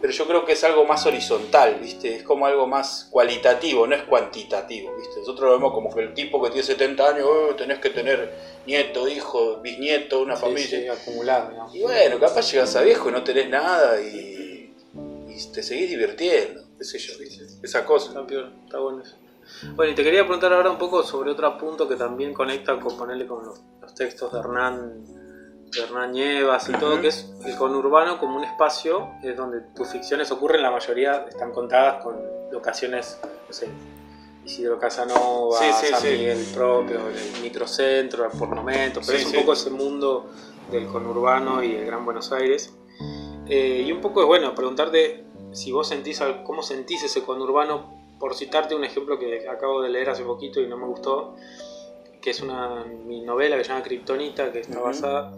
Pero 0.00 0.12
yo 0.12 0.26
creo 0.26 0.44
que 0.46 0.52
es 0.52 0.64
algo 0.64 0.84
más 0.86 1.04
horizontal, 1.04 1.78
¿viste? 1.80 2.16
Es 2.16 2.22
como 2.22 2.46
algo 2.46 2.66
más 2.66 3.08
cualitativo, 3.10 3.86
no 3.86 3.94
es 3.94 4.02
cuantitativo, 4.04 4.96
¿viste? 4.96 5.18
Nosotros 5.18 5.50
lo 5.50 5.56
vemos 5.56 5.72
como 5.74 5.94
que 5.94 6.00
el 6.00 6.14
tipo 6.14 6.42
que 6.42 6.50
tiene 6.50 6.62
70 6.62 7.08
años, 7.08 7.26
oh, 7.28 7.54
tenés 7.54 7.80
que 7.80 7.90
tener 7.90 8.32
nieto, 8.66 9.08
hijo, 9.08 9.58
bisnieto, 9.58 10.22
una 10.22 10.36
familia. 10.36 10.92
acumulado, 10.92 11.68
Y 11.74 11.82
bueno, 11.82 12.18
capaz 12.18 12.50
llegas 12.50 12.74
a 12.76 12.82
viejo 12.82 13.10
y 13.10 13.12
no 13.12 13.24
tenés 13.24 13.50
nada 13.50 14.00
y, 14.00 14.72
te 15.54 15.62
seguís 15.62 15.88
divirtiendo, 15.88 16.62
qué 16.78 16.84
sé 16.84 16.98
yo, 16.98 17.18
¿viste? 17.18 17.44
Esa 17.62 17.84
cosa. 17.84 18.20
Está 18.20 18.34
está 18.64 18.78
bueno 18.78 19.02
eso. 19.02 19.16
Bueno, 19.74 19.92
y 19.92 19.94
te 19.94 20.02
quería 20.02 20.22
preguntar 20.22 20.52
ahora 20.52 20.70
un 20.70 20.78
poco 20.78 21.02
sobre 21.02 21.30
otro 21.30 21.56
punto 21.58 21.88
que 21.88 21.96
también 21.96 22.32
conecta 22.32 22.78
con 22.78 22.96
ponerle 22.96 23.26
con 23.26 23.44
los 23.44 23.94
textos 23.94 24.32
de 24.32 24.38
Hernán, 24.38 25.04
de 25.70 25.80
Hernán 25.80 26.12
Nievas 26.12 26.68
y 26.68 26.72
todo, 26.72 27.00
que 27.00 27.08
es 27.08 27.30
el 27.44 27.56
conurbano 27.56 28.18
como 28.18 28.36
un 28.36 28.44
espacio 28.44 29.10
es 29.22 29.36
donde 29.36 29.60
tus 29.74 29.88
ficciones 29.88 30.30
ocurren, 30.30 30.62
la 30.62 30.70
mayoría 30.70 31.26
están 31.28 31.52
contadas 31.52 32.02
con 32.02 32.16
locaciones, 32.50 33.20
no 33.46 33.52
sé, 33.52 33.68
Isidro 34.44 34.78
Casanova, 34.78 35.58
San 35.72 36.02
Miguel 36.02 36.44
propio, 36.54 37.00
el 37.08 37.42
microcentro, 37.42 38.24
el 38.24 38.36
Pornomento, 38.36 39.00
pero 39.04 39.18
es 39.18 39.26
un 39.26 39.32
poco 39.32 39.52
ese 39.52 39.70
mundo 39.70 40.30
del 40.70 40.86
conurbano 40.86 41.62
y 41.62 41.74
el 41.74 41.86
Gran 41.86 42.04
Buenos 42.04 42.32
Aires. 42.32 42.74
Eh, 43.46 43.84
y 43.86 43.92
un 43.92 44.00
poco 44.00 44.20
es 44.20 44.26
bueno 44.26 44.54
preguntarte 44.54 45.24
si 45.52 45.72
vos 45.72 45.88
sentís, 45.88 46.22
cómo 46.44 46.62
sentís 46.62 47.02
ese 47.02 47.22
conurbano, 47.22 47.99
por 48.20 48.34
citarte 48.34 48.74
un 48.74 48.84
ejemplo 48.84 49.18
que 49.18 49.48
acabo 49.48 49.80
de 49.80 49.88
leer 49.88 50.10
hace 50.10 50.22
poquito 50.22 50.60
y 50.60 50.68
no 50.68 50.76
me 50.76 50.86
gustó, 50.86 51.34
que 52.20 52.30
es 52.30 52.40
una 52.42 52.84
mi 52.84 53.22
novela 53.22 53.56
que 53.56 53.64
se 53.64 53.70
llama 53.70 53.82
Kryptonita, 53.82 54.52
que 54.52 54.60
está 54.60 54.78
basada. 54.78 55.32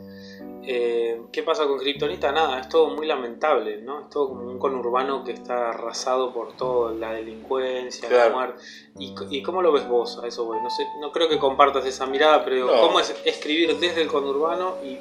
Eh, 0.64 1.20
¿Qué 1.32 1.42
pasa 1.44 1.66
con 1.66 1.78
Kryptonita? 1.78 2.32
Nada, 2.32 2.60
es 2.60 2.68
todo 2.68 2.88
muy 2.88 3.06
lamentable, 3.06 3.80
¿no? 3.82 4.00
Es 4.00 4.10
todo 4.10 4.30
como 4.30 4.42
un 4.42 4.58
conurbano 4.58 5.24
que 5.24 5.32
está 5.32 5.70
arrasado 5.70 6.32
por 6.32 6.56
todo, 6.56 6.92
la 6.92 7.12
delincuencia, 7.12 8.10
la 8.10 8.28
muerte. 8.30 8.60
¿Y, 8.98 9.42
cómo 9.42 9.62
lo 9.62 9.72
ves 9.72 9.88
vos 9.88 10.18
a 10.22 10.26
eso, 10.26 10.44
No, 10.52 10.70
sé, 10.70 10.84
no 11.00 11.12
creo 11.12 11.28
que 11.28 11.38
compartas 11.38 11.86
esa 11.86 12.06
mirada, 12.06 12.44
pero 12.44 12.68
¿cómo 12.80 12.98
es 12.98 13.14
escribir 13.24 13.78
desde 13.78 14.02
el 14.02 14.08
conurbano 14.08 14.76
y 14.84 14.98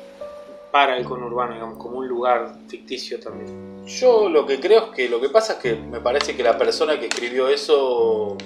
para 0.72 0.98
el 0.98 1.04
conurbano, 1.04 1.56
digamos, 1.56 1.78
como 1.78 1.98
un 1.98 2.08
lugar 2.08 2.56
ficticio 2.68 3.20
también? 3.20 3.71
Yo 4.00 4.30
lo 4.30 4.46
que 4.46 4.60
creo 4.60 4.86
es 4.86 4.96
que 4.96 5.10
lo 5.10 5.20
que 5.20 5.30
pasa 5.30 5.54
es 5.54 5.60
que 5.60 5.76
me 5.76 6.00
parece 6.00 6.36
que 6.36 6.44
la 6.44 6.58
persona 6.58 7.00
que 7.00 7.08
escribió 7.08 7.50
eso 7.50 8.38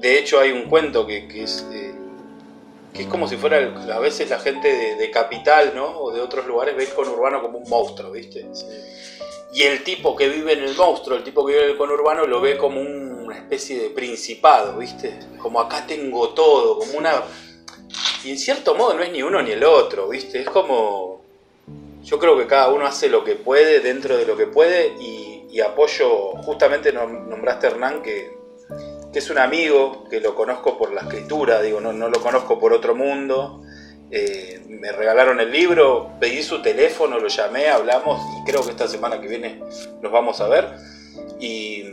de 0.00 0.18
hecho 0.18 0.40
hay 0.40 0.52
un 0.52 0.64
cuento 0.64 1.06
que, 1.06 1.26
es 1.42 1.66
eh, 1.72 1.94
que 2.92 3.02
es 3.02 3.08
como 3.08 3.28
si 3.28 3.36
fuera 3.36 3.58
a 3.94 3.98
veces 3.98 4.30
la 4.30 4.38
gente 4.38 4.96
de, 4.96 5.10
capital, 5.10 5.72
¿no? 5.74 5.86
O 5.98 6.12
de 6.12 6.20
otros 6.20 6.46
lugares 6.46 6.76
ve 6.76 6.84
el 6.84 6.92
conurbano 6.94 7.40
como 7.42 7.58
un 7.58 7.68
monstruo, 7.68 8.10
¿viste? 8.10 8.46
Y 9.54 9.62
el 9.62 9.84
tipo 9.84 10.16
que 10.16 10.28
vive 10.28 10.54
en 10.54 10.64
el 10.64 10.74
monstruo, 10.74 11.16
el 11.16 11.24
tipo 11.24 11.44
que 11.44 11.52
vive 11.52 11.64
en 11.64 11.70
el 11.72 11.76
conurbano, 11.76 12.26
lo 12.26 12.40
ve 12.40 12.56
como 12.56 12.80
un 12.80 13.12
una 13.32 13.36
especie 13.36 13.80
de 13.80 13.90
principado, 13.90 14.78
¿viste? 14.78 15.18
Como 15.38 15.60
acá 15.60 15.86
tengo 15.86 16.30
todo, 16.30 16.78
como 16.78 16.98
una... 16.98 17.22
Y 18.24 18.30
en 18.30 18.38
cierto 18.38 18.74
modo 18.74 18.94
no 18.94 19.02
es 19.02 19.10
ni 19.10 19.22
uno 19.22 19.42
ni 19.42 19.52
el 19.52 19.64
otro, 19.64 20.08
¿viste? 20.08 20.40
Es 20.40 20.48
como... 20.48 21.11
Yo 22.02 22.18
creo 22.18 22.36
que 22.36 22.46
cada 22.46 22.68
uno 22.68 22.86
hace 22.86 23.08
lo 23.08 23.24
que 23.24 23.36
puede 23.36 23.80
dentro 23.80 24.16
de 24.16 24.26
lo 24.26 24.36
que 24.36 24.46
puede 24.46 24.94
y, 25.00 25.46
y 25.50 25.60
apoyo, 25.60 26.32
justamente 26.42 26.92
nombraste 26.92 27.66
Hernán 27.66 28.02
que, 28.02 28.36
que, 29.12 29.18
es 29.18 29.30
un 29.30 29.38
amigo, 29.38 30.08
que 30.08 30.20
lo 30.20 30.34
conozco 30.34 30.78
por 30.78 30.92
la 30.92 31.02
escritura, 31.02 31.60
digo, 31.60 31.80
no, 31.80 31.92
no 31.92 32.08
lo 32.08 32.20
conozco 32.20 32.58
por 32.58 32.72
otro 32.72 32.94
mundo. 32.94 33.62
Eh, 34.14 34.60
me 34.68 34.92
regalaron 34.92 35.40
el 35.40 35.50
libro, 35.50 36.12
pedí 36.20 36.42
su 36.42 36.60
teléfono, 36.60 37.18
lo 37.18 37.28
llamé, 37.28 37.68
hablamos 37.68 38.20
y 38.38 38.44
creo 38.44 38.62
que 38.62 38.72
esta 38.72 38.86
semana 38.86 39.18
que 39.18 39.26
viene 39.26 39.62
nos 40.02 40.12
vamos 40.12 40.40
a 40.42 40.48
ver. 40.48 40.68
Y, 41.40 41.84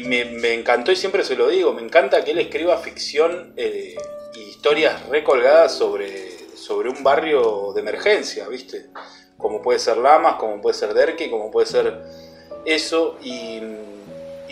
me, 0.00 0.54
encantó 0.54 0.90
y 0.90 0.96
siempre 0.96 1.22
se 1.22 1.36
lo 1.36 1.48
digo, 1.48 1.72
me 1.72 1.82
encanta 1.82 2.24
que 2.24 2.32
él 2.32 2.38
escriba 2.38 2.78
ficción 2.78 3.52
eh, 3.56 3.94
y 4.34 4.40
historias 4.40 5.06
recolgadas 5.08 5.72
sobre, 5.72 6.30
sobre 6.56 6.88
un 6.88 7.02
barrio 7.04 7.72
de 7.74 7.80
emergencia, 7.80 8.48
¿viste? 8.48 8.86
Como 9.44 9.60
puede 9.60 9.78
ser 9.78 9.98
Lamas, 9.98 10.36
como 10.36 10.62
puede 10.62 10.74
ser 10.74 10.94
Derke, 10.94 11.28
como 11.28 11.50
puede 11.50 11.66
ser 11.66 12.00
eso. 12.64 13.18
Y, 13.22 13.60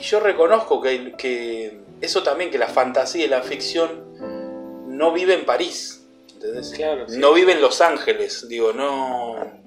yo 0.03 0.21
reconozco 0.21 0.83
que, 0.83 1.13
que, 1.13 1.81
eso 2.03 2.23
también, 2.23 2.51
que 2.51 2.59
la 2.59 2.67
fantasía 2.67 3.25
y 3.25 3.29
la 3.29 3.41
ficción 3.41 4.05
no 4.89 5.13
vive 5.13 5.33
en 5.33 5.47
París, 5.47 6.05
¿entendés? 6.35 6.79
No 7.09 7.33
vive 7.33 7.53
en 7.53 7.63
Los 7.63 7.81
Ángeles, 7.81 8.47
digo, 8.49 8.75
no 8.75 9.63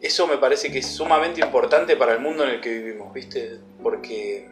eso 0.00 0.28
me 0.28 0.38
parece 0.38 0.70
que 0.70 0.78
es 0.78 0.86
sumamente 0.86 1.40
importante 1.40 1.96
para 1.96 2.12
el 2.12 2.20
mundo 2.20 2.44
en 2.44 2.50
el 2.50 2.60
que 2.60 2.70
vivimos, 2.70 3.12
¿viste? 3.12 3.58
Porque 3.82 4.48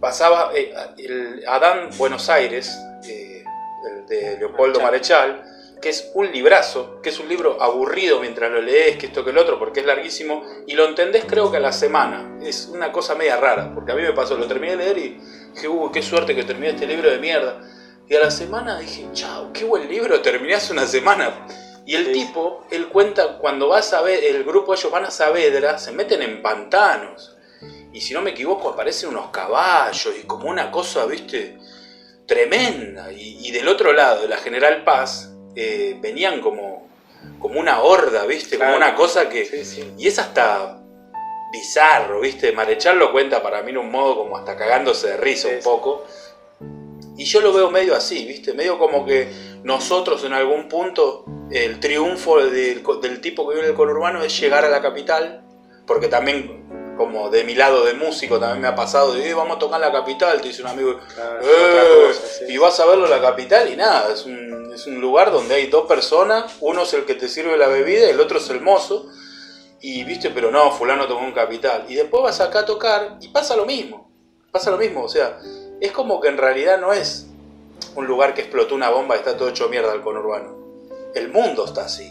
pasaba 0.00 0.52
eh, 0.54 0.72
el 0.96 1.44
Adán 1.46 1.90
Buenos 1.98 2.30
Aires, 2.30 2.74
eh, 3.04 3.44
el 3.90 4.06
de 4.06 4.38
Leopoldo 4.38 4.80
Marechal, 4.80 5.44
que 5.80 5.90
es 5.90 6.10
un 6.14 6.30
librazo, 6.32 7.00
que 7.02 7.10
es 7.10 7.20
un 7.20 7.28
libro 7.28 7.62
aburrido 7.62 8.20
mientras 8.20 8.50
lo 8.50 8.62
lees, 8.62 8.96
que 8.96 9.06
esto 9.06 9.24
que 9.24 9.30
el 9.30 9.38
otro, 9.38 9.58
porque 9.58 9.80
es 9.80 9.86
larguísimo, 9.86 10.42
y 10.66 10.74
lo 10.74 10.86
entendés 10.86 11.24
creo 11.26 11.50
que 11.50 11.58
a 11.58 11.60
la 11.60 11.72
semana. 11.72 12.38
Es 12.42 12.70
una 12.72 12.92
cosa 12.92 13.14
media 13.14 13.36
rara, 13.36 13.72
porque 13.74 13.92
a 13.92 13.94
mí 13.94 14.02
me 14.02 14.12
pasó, 14.12 14.36
lo 14.36 14.46
terminé 14.46 14.76
de 14.76 14.84
leer 14.84 14.98
y 14.98 15.20
dije, 15.54 15.68
uh, 15.68 15.90
qué 15.92 16.02
suerte 16.02 16.34
que 16.34 16.44
terminé 16.44 16.70
este 16.70 16.86
libro 16.86 17.10
de 17.10 17.18
mierda. 17.18 17.60
Y 18.08 18.14
a 18.14 18.20
la 18.20 18.30
semana 18.30 18.78
dije, 18.78 19.06
chao, 19.12 19.52
qué 19.52 19.64
buen 19.64 19.88
libro, 19.88 20.20
terminé 20.20 20.54
hace 20.54 20.72
una 20.72 20.86
semana. 20.86 21.46
Y 21.86 21.94
el 21.94 22.12
tipo, 22.12 22.66
él 22.70 22.88
cuenta, 22.88 23.38
cuando 23.38 23.68
vas 23.68 23.92
a 23.92 24.02
ver, 24.02 24.24
el 24.24 24.42
grupo 24.42 24.74
ellos 24.74 24.90
van 24.90 25.04
a 25.04 25.10
Saavedra, 25.10 25.78
se 25.78 25.92
meten 25.92 26.20
en 26.22 26.42
pantanos. 26.42 27.36
Y 27.92 28.00
si 28.00 28.12
no 28.12 28.22
me 28.22 28.30
equivoco, 28.30 28.70
aparecen 28.70 29.10
unos 29.10 29.30
caballos 29.30 30.14
y 30.20 30.26
como 30.26 30.50
una 30.50 30.70
cosa, 30.70 31.06
viste, 31.06 31.56
tremenda. 32.26 33.12
Y, 33.12 33.50
del 33.52 33.68
otro 33.68 33.92
lado, 33.92 34.22
de 34.22 34.28
la 34.28 34.36
General 34.36 34.82
Paz, 34.84 35.32
eh, 35.56 35.96
venían 36.00 36.40
como, 36.40 36.88
como 37.38 37.58
una 37.58 37.80
horda, 37.80 38.26
viste, 38.26 38.58
como 38.58 38.76
una 38.76 38.94
cosa 38.94 39.28
que... 39.28 39.64
Y 39.98 40.06
es 40.06 40.18
hasta 40.18 40.82
bizarro, 41.52 42.20
viste. 42.20 42.52
Marechal 42.52 42.98
lo 42.98 43.12
cuenta 43.12 43.42
para 43.42 43.62
mí 43.62 43.70
en 43.70 43.78
un 43.78 43.90
modo 43.90 44.16
como 44.16 44.36
hasta 44.36 44.56
cagándose 44.56 45.08
de 45.08 45.16
risa 45.16 45.48
un 45.48 45.62
poco. 45.62 46.04
Y 47.16 47.24
yo 47.24 47.40
lo 47.40 47.52
veo 47.52 47.70
medio 47.70 47.94
así, 47.94 48.26
viste, 48.26 48.52
medio 48.52 48.78
como 48.78 49.06
que 49.06 49.28
nosotros 49.64 50.22
en 50.24 50.34
algún 50.34 50.68
punto 50.68 51.24
el 51.50 51.80
triunfo 51.80 52.38
del, 52.44 52.82
tipo 53.20 53.48
que 53.48 53.54
vive 53.54 53.64
en 53.64 53.70
el 53.70 53.76
conurbano 53.76 54.22
es 54.22 54.38
llegar 54.38 54.64
a 54.64 54.68
la 54.68 54.82
capital, 54.82 55.42
porque 55.86 56.08
también, 56.08 56.65
como 56.96 57.30
de 57.30 57.44
mi 57.44 57.54
lado 57.54 57.84
de 57.84 57.94
músico, 57.94 58.38
también 58.38 58.62
me 58.62 58.68
ha 58.68 58.74
pasado, 58.74 59.14
de, 59.14 59.30
eh, 59.30 59.34
vamos 59.34 59.56
a 59.56 59.58
tocar 59.58 59.80
en 59.80 59.86
la 59.86 59.92
capital, 59.92 60.40
te 60.40 60.48
dice 60.48 60.62
un 60.62 60.68
amigo, 60.68 60.98
eh", 61.42 62.12
y 62.48 62.56
vas 62.58 62.78
a 62.80 62.86
verlo 62.86 63.04
en 63.04 63.10
la 63.10 63.20
capital 63.20 63.70
y 63.72 63.76
nada, 63.76 64.12
es 64.12 64.24
un, 64.24 64.72
es 64.74 64.86
un 64.86 65.00
lugar 65.00 65.30
donde 65.30 65.54
hay 65.54 65.66
dos 65.66 65.86
personas, 65.86 66.52
uno 66.60 66.82
es 66.82 66.94
el 66.94 67.04
que 67.04 67.14
te 67.14 67.28
sirve 67.28 67.56
la 67.56 67.68
bebida 67.68 68.06
y 68.06 68.10
el 68.10 68.20
otro 68.20 68.38
es 68.38 68.48
el 68.50 68.60
mozo, 68.60 69.06
y 69.80 70.04
viste, 70.04 70.30
pero 70.30 70.50
no, 70.50 70.70
fulano 70.72 71.06
tomó 71.06 71.26
un 71.26 71.32
capital, 71.32 71.84
y 71.88 71.94
después 71.94 72.22
vas 72.22 72.40
acá 72.40 72.60
a 72.60 72.66
tocar 72.66 73.18
y 73.20 73.28
pasa 73.28 73.56
lo 73.56 73.66
mismo, 73.66 74.10
pasa 74.50 74.70
lo 74.70 74.78
mismo, 74.78 75.02
o 75.04 75.08
sea, 75.08 75.38
es 75.80 75.92
como 75.92 76.20
que 76.20 76.28
en 76.28 76.38
realidad 76.38 76.78
no 76.78 76.92
es 76.92 77.26
un 77.94 78.06
lugar 78.06 78.34
que 78.34 78.42
explotó 78.42 78.74
una 78.74 78.90
bomba 78.90 79.16
y 79.16 79.18
está 79.18 79.36
todo 79.36 79.48
hecho 79.48 79.68
mierda 79.68 79.92
el 79.92 80.02
conurbano. 80.02 80.56
El 81.14 81.30
mundo 81.30 81.64
está 81.64 81.86
así. 81.86 82.10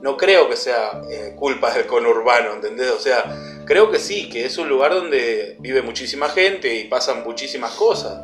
No 0.00 0.16
creo 0.16 0.48
que 0.48 0.56
sea 0.56 1.02
eh, 1.10 1.34
culpa 1.36 1.72
del 1.72 1.86
conurbano, 1.86 2.52
¿entendés? 2.52 2.90
O 2.90 3.00
sea, 3.00 3.24
creo 3.64 3.90
que 3.90 3.98
sí, 3.98 4.28
que 4.28 4.44
es 4.46 4.56
un 4.58 4.68
lugar 4.68 4.94
donde 4.94 5.56
vive 5.58 5.82
muchísima 5.82 6.28
gente 6.28 6.74
y 6.74 6.84
pasan 6.84 7.24
muchísimas 7.24 7.72
cosas, 7.72 8.20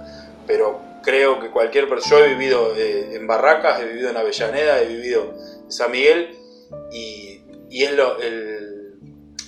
pero 0.46 0.80
creo 1.02 1.40
que 1.40 1.50
cualquier 1.50 1.88
persona, 1.88 2.20
yo 2.20 2.24
he 2.24 2.28
vivido 2.30 2.74
eh, 2.76 3.14
en 3.14 3.26
Barracas, 3.26 3.80
he 3.80 3.86
vivido 3.86 4.10
en 4.10 4.16
Avellaneda, 4.16 4.80
he 4.80 4.86
vivido 4.86 5.34
en 5.64 5.70
San 5.70 5.90
Miguel 5.90 6.36
y, 6.90 7.42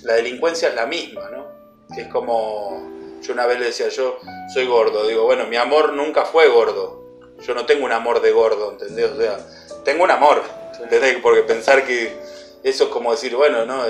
la 0.03 0.15
delincuencia 0.15 0.69
es 0.69 0.75
la 0.75 0.87
misma, 0.87 1.31
¿no? 1.31 1.47
Que 1.95 2.03
es 2.03 2.09
como, 2.09 2.91
yo 3.23 3.33
una 3.33 3.47
vez 3.47 3.59
le 3.59 3.67
decía, 3.67 3.89
yo 3.89 4.19
soy 4.53 4.67
gordo, 4.67 5.07
digo, 5.07 5.25
bueno, 5.25 5.47
mi 5.47 5.57
amor 5.57 5.95
nunca 5.95 6.25
fue 6.25 6.49
gordo, 6.49 7.05
yo 7.41 7.55
no 7.55 7.67
tengo 7.67 7.85
un 7.85 7.93
amor 7.93 8.21
de 8.21 8.31
gordo, 8.31 8.73
¿entendés? 8.73 9.11
O 9.11 9.17
sea, 9.17 9.39
tengo 9.85 10.05
un 10.05 10.11
amor, 10.11 10.43
Porque 11.23 11.43
pensar 11.43 11.85
que 11.85 12.12
eso 12.62 12.85
es 12.85 12.91
como 12.91 13.12
decir, 13.12 13.35
bueno, 13.37 13.65
no, 13.65 13.85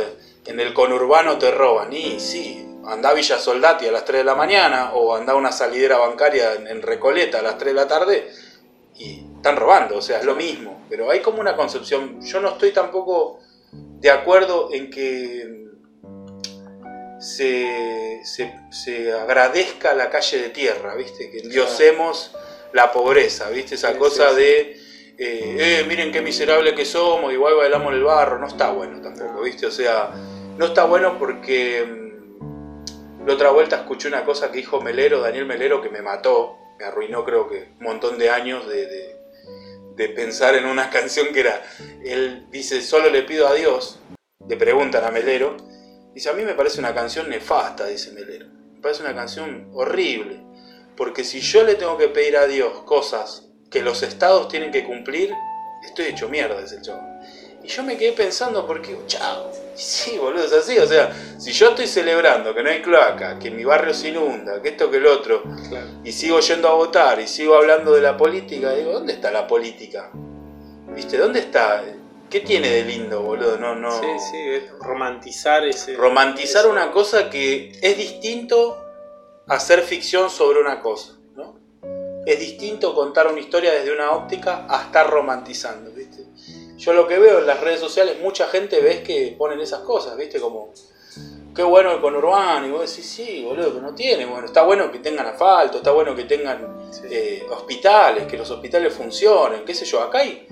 en 0.46 0.60
el 0.60 0.74
conurbano 0.74 1.38
te 1.38 1.50
roban, 1.50 1.92
y 1.92 2.20
sí, 2.20 2.66
anda 2.86 3.10
a 3.10 3.14
Villa 3.14 3.38
Soldati 3.38 3.86
a 3.86 3.92
las 3.92 4.04
3 4.04 4.18
de 4.18 4.24
la 4.24 4.34
mañana 4.34 4.92
o 4.94 5.14
anda 5.14 5.32
a 5.32 5.36
una 5.36 5.52
salidera 5.52 5.98
bancaria 5.98 6.54
en, 6.54 6.82
Recoleta 6.82 7.40
a 7.40 7.42
las 7.42 7.58
3 7.58 7.74
de 7.74 7.80
la 7.80 7.88
tarde 7.88 8.30
y 8.96 9.24
están 9.36 9.56
robando, 9.56 9.96
o 9.96 10.02
sea, 10.02 10.18
es 10.18 10.24
lo 10.24 10.34
mismo, 10.34 10.84
pero 10.88 11.10
hay 11.10 11.20
como 11.20 11.40
una 11.40 11.56
concepción, 11.56 12.20
yo 12.22 12.40
no 12.40 12.50
estoy 12.50 12.72
tampoco 12.72 13.40
de 13.72 14.10
acuerdo 14.10 14.70
en 14.72 14.90
que 14.90 15.66
se, 17.18 18.20
se, 18.70 19.12
agradezca 19.12 19.94
la 19.94 20.10
calle 20.10 20.42
de 20.42 20.48
tierra, 20.50 20.94
¿viste? 20.94 21.30
Que 21.30 21.38
endiosemos 21.40 22.32
la 22.72 22.92
pobreza, 22.92 23.48
¿viste? 23.50 23.74
Esa 23.74 23.96
cosa 23.96 24.32
de 24.32 24.80
eh, 25.18 25.56
eh, 25.80 25.84
miren 25.88 26.12
qué 26.12 26.20
miserable 26.20 26.74
que 26.74 26.84
somos, 26.84 27.32
igual 27.32 27.54
bailamos 27.54 27.88
en 27.88 27.94
el 27.94 28.04
barro, 28.04 28.38
no 28.38 28.46
está 28.46 28.70
bueno 28.70 29.00
tampoco, 29.00 29.42
¿viste? 29.42 29.64
O 29.64 29.70
sea, 29.70 30.10
no 30.58 30.66
está 30.66 30.84
bueno 30.84 31.18
porque 31.18 31.86
mm, 31.86 33.26
la 33.26 33.32
otra 33.32 33.50
vuelta 33.50 33.76
escuché 33.76 34.08
una 34.08 34.26
cosa 34.26 34.50
que 34.50 34.58
dijo 34.58 34.82
Melero, 34.82 35.20
Daniel 35.20 35.46
Melero, 35.46 35.80
que 35.80 35.88
me 35.88 36.02
mató, 36.02 36.58
me 36.78 36.84
arruinó 36.84 37.24
creo 37.24 37.48
que 37.48 37.70
un 37.78 37.84
montón 37.84 38.18
de 38.18 38.28
años 38.28 38.68
de, 38.68 39.16
de, 39.96 40.08
pensar 40.10 40.54
en 40.54 40.66
una 40.66 40.90
canción 40.90 41.28
que 41.32 41.40
era, 41.40 41.62
él 42.04 42.46
dice, 42.50 42.82
solo 42.82 43.08
le 43.08 43.22
pido 43.22 43.48
a 43.48 43.54
Dios, 43.54 43.98
le 44.46 44.56
preguntan 44.58 45.02
a 45.02 45.10
Melero, 45.10 45.56
dice, 46.14 46.28
a 46.28 46.34
mí 46.34 46.42
me 46.42 46.52
parece 46.52 46.78
una 46.78 46.94
canción 46.94 47.30
nefasta, 47.30 47.86
dice 47.86 48.12
Melero, 48.12 48.48
me 48.74 48.82
parece 48.82 49.02
una 49.02 49.14
canción 49.14 49.70
horrible, 49.72 50.42
porque 50.94 51.24
si 51.24 51.40
yo 51.40 51.64
le 51.64 51.74
tengo 51.74 51.96
que 51.96 52.08
pedir 52.08 52.36
a 52.36 52.46
Dios 52.46 52.82
cosas 52.82 53.45
que 53.70 53.82
los 53.82 54.02
estados 54.02 54.48
tienen 54.48 54.70
que 54.70 54.84
cumplir, 54.84 55.32
estoy 55.84 56.06
hecho 56.06 56.28
mierda, 56.28 56.60
ese 56.60 56.76
el 56.76 56.82
Y 57.64 57.68
yo 57.68 57.82
me 57.82 57.96
quedé 57.96 58.12
pensando 58.12 58.66
porque, 58.66 58.96
chao, 59.06 59.50
sí, 59.74 60.18
boludo, 60.18 60.44
es 60.44 60.52
así. 60.52 60.78
O 60.78 60.86
sea, 60.86 61.12
si 61.38 61.52
yo 61.52 61.70
estoy 61.70 61.86
celebrando 61.86 62.54
que 62.54 62.62
no 62.62 62.70
hay 62.70 62.82
cloaca, 62.82 63.38
que 63.38 63.50
mi 63.50 63.64
barrio 63.64 63.94
se 63.94 64.08
inunda, 64.08 64.62
que 64.62 64.70
esto, 64.70 64.90
que 64.90 64.98
el 64.98 65.06
otro, 65.06 65.42
y 66.04 66.12
sigo 66.12 66.40
yendo 66.40 66.68
a 66.68 66.74
votar 66.74 67.20
y 67.20 67.26
sigo 67.26 67.56
hablando 67.56 67.92
de 67.92 68.00
la 68.00 68.16
política, 68.16 68.72
digo, 68.72 68.92
¿dónde 68.92 69.14
está 69.14 69.30
la 69.30 69.46
política? 69.46 70.10
¿Viste? 70.94 71.18
¿Dónde 71.18 71.40
está? 71.40 71.82
¿Qué 72.30 72.40
tiene 72.40 72.68
de 72.70 72.84
lindo, 72.84 73.22
boludo? 73.22 73.56
No, 73.58 73.74
no. 73.74 73.90
Sí, 74.00 74.06
sí, 74.30 74.38
es 74.38 74.70
romantizar 74.80 75.64
ese. 75.64 75.94
Romantizar 75.94 76.66
una 76.66 76.90
cosa 76.90 77.30
que 77.30 77.72
es 77.80 77.96
distinto 77.96 78.82
a 79.46 79.54
hacer 79.54 79.82
ficción 79.82 80.28
sobre 80.28 80.60
una 80.60 80.80
cosa 80.80 81.15
es 82.26 82.40
distinto 82.40 82.92
contar 82.92 83.28
una 83.28 83.38
historia 83.38 83.72
desde 83.72 83.94
una 83.94 84.10
óptica 84.10 84.66
a 84.68 84.82
estar 84.82 85.08
romantizando, 85.08 85.92
¿viste? 85.92 86.24
Yo 86.76 86.92
lo 86.92 87.06
que 87.06 87.20
veo 87.20 87.38
en 87.38 87.46
las 87.46 87.60
redes 87.60 87.78
sociales, 87.78 88.16
mucha 88.20 88.48
gente 88.48 88.80
ves 88.80 89.00
que 89.00 89.36
ponen 89.38 89.60
esas 89.60 89.80
cosas, 89.80 90.16
¿viste? 90.16 90.40
Como, 90.40 90.72
qué 91.54 91.62
bueno 91.62 91.92
el 91.92 92.00
conurbano, 92.00 92.66
y 92.66 92.70
vos 92.72 92.80
decís, 92.80 93.08
sí, 93.08 93.44
boludo, 93.44 93.74
que 93.74 93.80
no 93.80 93.94
tiene, 93.94 94.26
bueno, 94.26 94.44
está 94.44 94.64
bueno 94.64 94.90
que 94.90 94.98
tengan 94.98 95.24
asfalto, 95.24 95.78
está 95.78 95.92
bueno 95.92 96.16
que 96.16 96.24
tengan 96.24 96.90
eh, 97.08 97.46
hospitales, 97.48 98.26
que 98.26 98.36
los 98.36 98.50
hospitales 98.50 98.92
funcionen, 98.92 99.64
qué 99.64 99.72
sé 99.72 99.84
yo, 99.84 100.00
acá 100.00 100.18
hay 100.18 100.48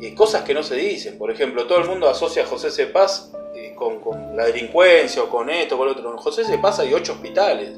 eh, 0.00 0.14
cosas 0.14 0.42
que 0.42 0.54
no 0.54 0.62
se 0.62 0.76
dicen, 0.76 1.18
por 1.18 1.32
ejemplo, 1.32 1.66
todo 1.66 1.78
el 1.78 1.86
mundo 1.86 2.08
asocia 2.08 2.44
a 2.44 2.46
José 2.46 2.70
Cepaz 2.70 3.32
eh, 3.56 3.74
con, 3.76 4.00
con, 4.00 4.36
la 4.36 4.44
delincuencia 4.44 5.20
o 5.24 5.28
con 5.28 5.50
esto, 5.50 5.76
con 5.76 5.86
lo 5.86 5.92
otro, 5.94 6.16
José 6.16 6.44
Cepaz 6.44 6.78
hay 6.78 6.94
ocho 6.94 7.14
hospitales, 7.14 7.76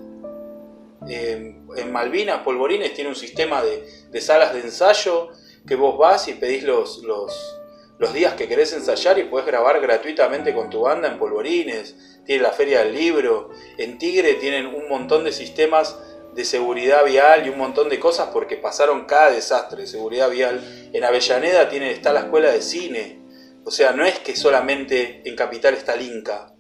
en 1.08 1.92
Malvinas, 1.92 2.42
Polvorines 2.42 2.92
tiene 2.94 3.10
un 3.10 3.16
sistema 3.16 3.62
de, 3.62 4.20
salas 4.20 4.52
de 4.52 4.60
ensayo 4.60 5.30
que 5.66 5.74
vos 5.74 5.98
vas 5.98 6.28
y 6.28 6.34
pedís 6.34 6.62
los, 6.64 7.02
los, 7.02 8.12
días 8.12 8.34
que 8.34 8.48
querés 8.48 8.72
ensayar 8.72 9.18
y 9.18 9.24
puedes 9.24 9.46
grabar 9.46 9.80
gratuitamente 9.80 10.54
con 10.54 10.70
tu 10.70 10.82
banda 10.82 11.08
en 11.08 11.18
Polvorines. 11.18 11.96
Tiene 12.24 12.42
la 12.42 12.52
Feria 12.52 12.80
del 12.80 12.94
Libro. 12.94 13.50
En 13.76 13.98
Tigre 13.98 14.34
tienen 14.34 14.66
un 14.66 14.88
montón 14.88 15.24
de 15.24 15.32
sistemas 15.32 15.96
de 16.34 16.44
seguridad 16.44 17.04
vial 17.04 17.46
y 17.46 17.50
un 17.50 17.58
montón 17.58 17.88
de 17.88 17.98
cosas 17.98 18.28
porque 18.32 18.56
pasaron 18.56 19.04
cada 19.04 19.30
desastre 19.30 19.82
de 19.82 19.86
seguridad 19.86 20.30
vial. 20.30 20.60
En 20.92 21.04
Avellaneda 21.04 21.68
tiene, 21.68 21.90
está 21.90 22.12
la 22.12 22.20
escuela 22.20 22.50
de 22.52 22.62
cine. 22.62 23.20
O 23.64 23.70
sea, 23.70 23.92
no 23.92 24.04
es 24.04 24.18
que 24.18 24.36
solamente 24.36 25.22
en 25.24 25.36
Capital 25.36 25.74
está 25.74 25.94
el 25.94 26.02
Inca. 26.02 26.54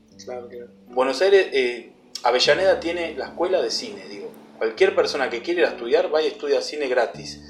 Buenos 0.88 1.22
Aires, 1.22 1.48
eh, 1.52 1.92
Avellaneda 2.22 2.80
tiene 2.80 3.14
la 3.16 3.26
escuela 3.26 3.62
de 3.62 3.70
cine, 3.70 4.04
digo. 4.08 4.29
Cualquier 4.60 4.94
persona 4.94 5.30
que 5.30 5.40
quiera 5.40 5.68
estudiar, 5.68 6.10
vaya 6.10 6.28
y 6.28 6.32
estudia 6.32 6.60
cine 6.60 6.86
gratis. 6.86 7.40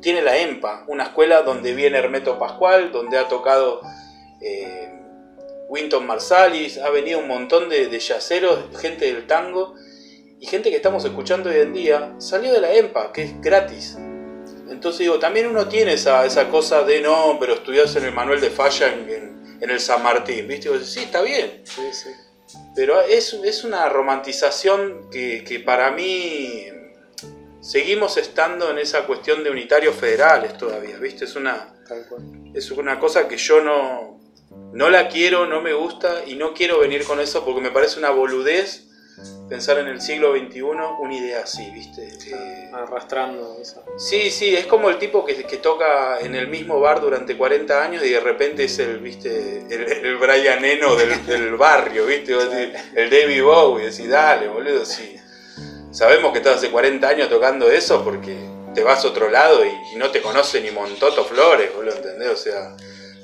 Tiene 0.00 0.22
la 0.22 0.36
EMPA, 0.36 0.84
una 0.86 1.02
escuela 1.02 1.42
donde 1.42 1.74
viene 1.74 1.98
Hermeto 1.98 2.38
Pascual, 2.38 2.92
donde 2.92 3.18
ha 3.18 3.26
tocado 3.26 3.80
eh, 4.40 4.88
Winton 5.68 6.06
Marsalis, 6.06 6.78
ha 6.78 6.88
venido 6.90 7.18
un 7.18 7.26
montón 7.26 7.68
de, 7.68 7.88
de 7.88 7.98
yaceros, 7.98 8.60
gente 8.80 9.12
del 9.12 9.26
tango 9.26 9.74
y 10.38 10.46
gente 10.46 10.70
que 10.70 10.76
estamos 10.76 11.04
escuchando 11.04 11.50
hoy 11.50 11.56
en 11.56 11.72
día, 11.72 12.14
salió 12.18 12.52
de 12.52 12.60
la 12.60 12.72
EMPA, 12.72 13.12
que 13.12 13.24
es 13.24 13.40
gratis. 13.40 13.98
Entonces 14.70 15.00
digo, 15.00 15.18
también 15.18 15.48
uno 15.48 15.66
tiene 15.66 15.94
esa, 15.94 16.24
esa 16.24 16.48
cosa 16.48 16.84
de 16.84 17.00
no, 17.00 17.38
pero 17.40 17.54
estudias 17.54 17.96
en 17.96 18.04
el 18.04 18.12
Manuel 18.12 18.40
de 18.40 18.50
Falla 18.50 18.86
en, 18.86 19.68
el 19.68 19.80
San 19.80 20.00
Martín, 20.00 20.46
¿viste? 20.46 20.70
Y 20.72 20.84
sí, 20.84 21.00
está 21.00 21.22
bien. 21.22 21.62
Sí, 21.64 21.82
sí. 21.92 22.08
Pero 22.74 23.00
es, 23.00 23.34
es 23.34 23.64
una 23.64 23.88
romantización 23.88 25.10
que, 25.10 25.44
que, 25.44 25.60
para 25.60 25.90
mí 25.90 26.66
seguimos 27.60 28.16
estando 28.16 28.70
en 28.70 28.78
esa 28.78 29.06
cuestión 29.06 29.44
de 29.44 29.50
unitarios 29.50 29.94
federales 29.94 30.56
todavía, 30.56 30.98
¿viste? 30.98 31.24
Es 31.24 31.36
una, 31.36 31.74
es 32.54 32.70
una 32.70 32.98
cosa 32.98 33.28
que 33.28 33.36
yo 33.36 33.62
no, 33.62 34.20
no 34.72 34.90
la 34.90 35.08
quiero, 35.08 35.46
no 35.46 35.60
me 35.60 35.72
gusta 35.72 36.24
y 36.26 36.34
no 36.34 36.54
quiero 36.54 36.78
venir 36.80 37.04
con 37.04 37.20
eso 37.20 37.44
porque 37.44 37.60
me 37.60 37.70
parece 37.70 37.98
una 37.98 38.10
boludez 38.10 38.91
pensar 39.48 39.78
en 39.78 39.88
el 39.88 40.00
siglo 40.00 40.32
XXI 40.32 40.62
una 40.62 41.14
idea 41.14 41.42
así, 41.42 41.70
¿viste? 41.70 42.08
Eh, 42.26 42.70
Arrastrando 42.72 43.58
eso. 43.60 43.84
Sí, 43.98 44.30
sí, 44.30 44.54
es 44.56 44.66
como 44.66 44.88
el 44.88 44.98
tipo 44.98 45.24
que, 45.24 45.44
que, 45.44 45.58
toca 45.58 46.20
en 46.20 46.34
el 46.34 46.48
mismo 46.48 46.80
bar 46.80 47.00
durante 47.00 47.36
40 47.36 47.82
años 47.82 48.04
y 48.04 48.10
de 48.10 48.20
repente 48.20 48.64
es 48.64 48.78
el, 48.78 48.98
¿viste? 48.98 49.66
El, 49.68 50.16
Brian 50.16 50.64
Eno 50.64 50.96
del, 50.96 51.56
barrio, 51.56 52.06
¿viste? 52.06 52.32
El 52.94 53.10
David 53.10 53.42
Bowie, 53.42 53.90
decís, 53.90 54.08
dale, 54.08 54.48
boludo, 54.48 54.84
sí. 54.84 55.16
Sabemos 55.90 56.32
que 56.32 56.38
estás 56.38 56.56
hace 56.56 56.70
40 56.70 57.06
años 57.06 57.28
tocando 57.28 57.70
eso 57.70 58.02
porque 58.02 58.34
te 58.74 58.82
vas 58.82 59.04
a 59.04 59.08
otro 59.08 59.28
lado 59.28 59.64
y, 59.66 59.96
no 59.96 60.10
te 60.10 60.22
conoce 60.22 60.62
ni 60.62 60.70
Montoto 60.70 61.24
Flores, 61.24 61.74
boludo, 61.74 61.96
¿entendés? 61.96 62.30
O 62.30 62.36
sea, 62.36 62.74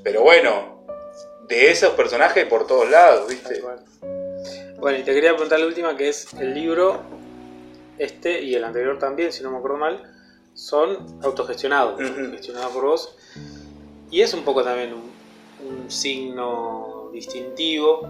pero 0.05 0.22
bueno, 0.22 0.85
de 1.48 1.70
esos 1.70 1.94
personajes 1.94 2.44
por 2.44 2.66
todos 2.66 2.90
lados, 2.90 3.29
¿viste? 3.29 3.61
Bueno, 3.62 3.88
y 4.81 5.03
te 5.03 5.12
quería 5.12 5.33
preguntar 5.33 5.59
la 5.61 5.67
última, 5.67 5.97
que 5.97 6.09
es 6.09 6.33
el 6.35 6.55
libro, 6.55 7.01
este 7.99 8.43
y 8.43 8.55
el 8.55 8.64
anterior 8.64 8.99
también, 8.99 9.33
si 9.33 9.43
no 9.43 9.51
me 9.51 9.59
acuerdo 9.59 9.77
mal, 9.77 10.03
son 10.55 11.21
autogestionados, 11.23 12.01
gestionados 12.31 12.73
por 12.73 12.85
vos. 12.85 13.17
Y 14.11 14.21
es 14.21 14.33
un 14.35 14.43
poco 14.43 14.62
también 14.62 14.95
un, 14.95 15.09
signo 15.91 17.11
distintivo 17.12 18.07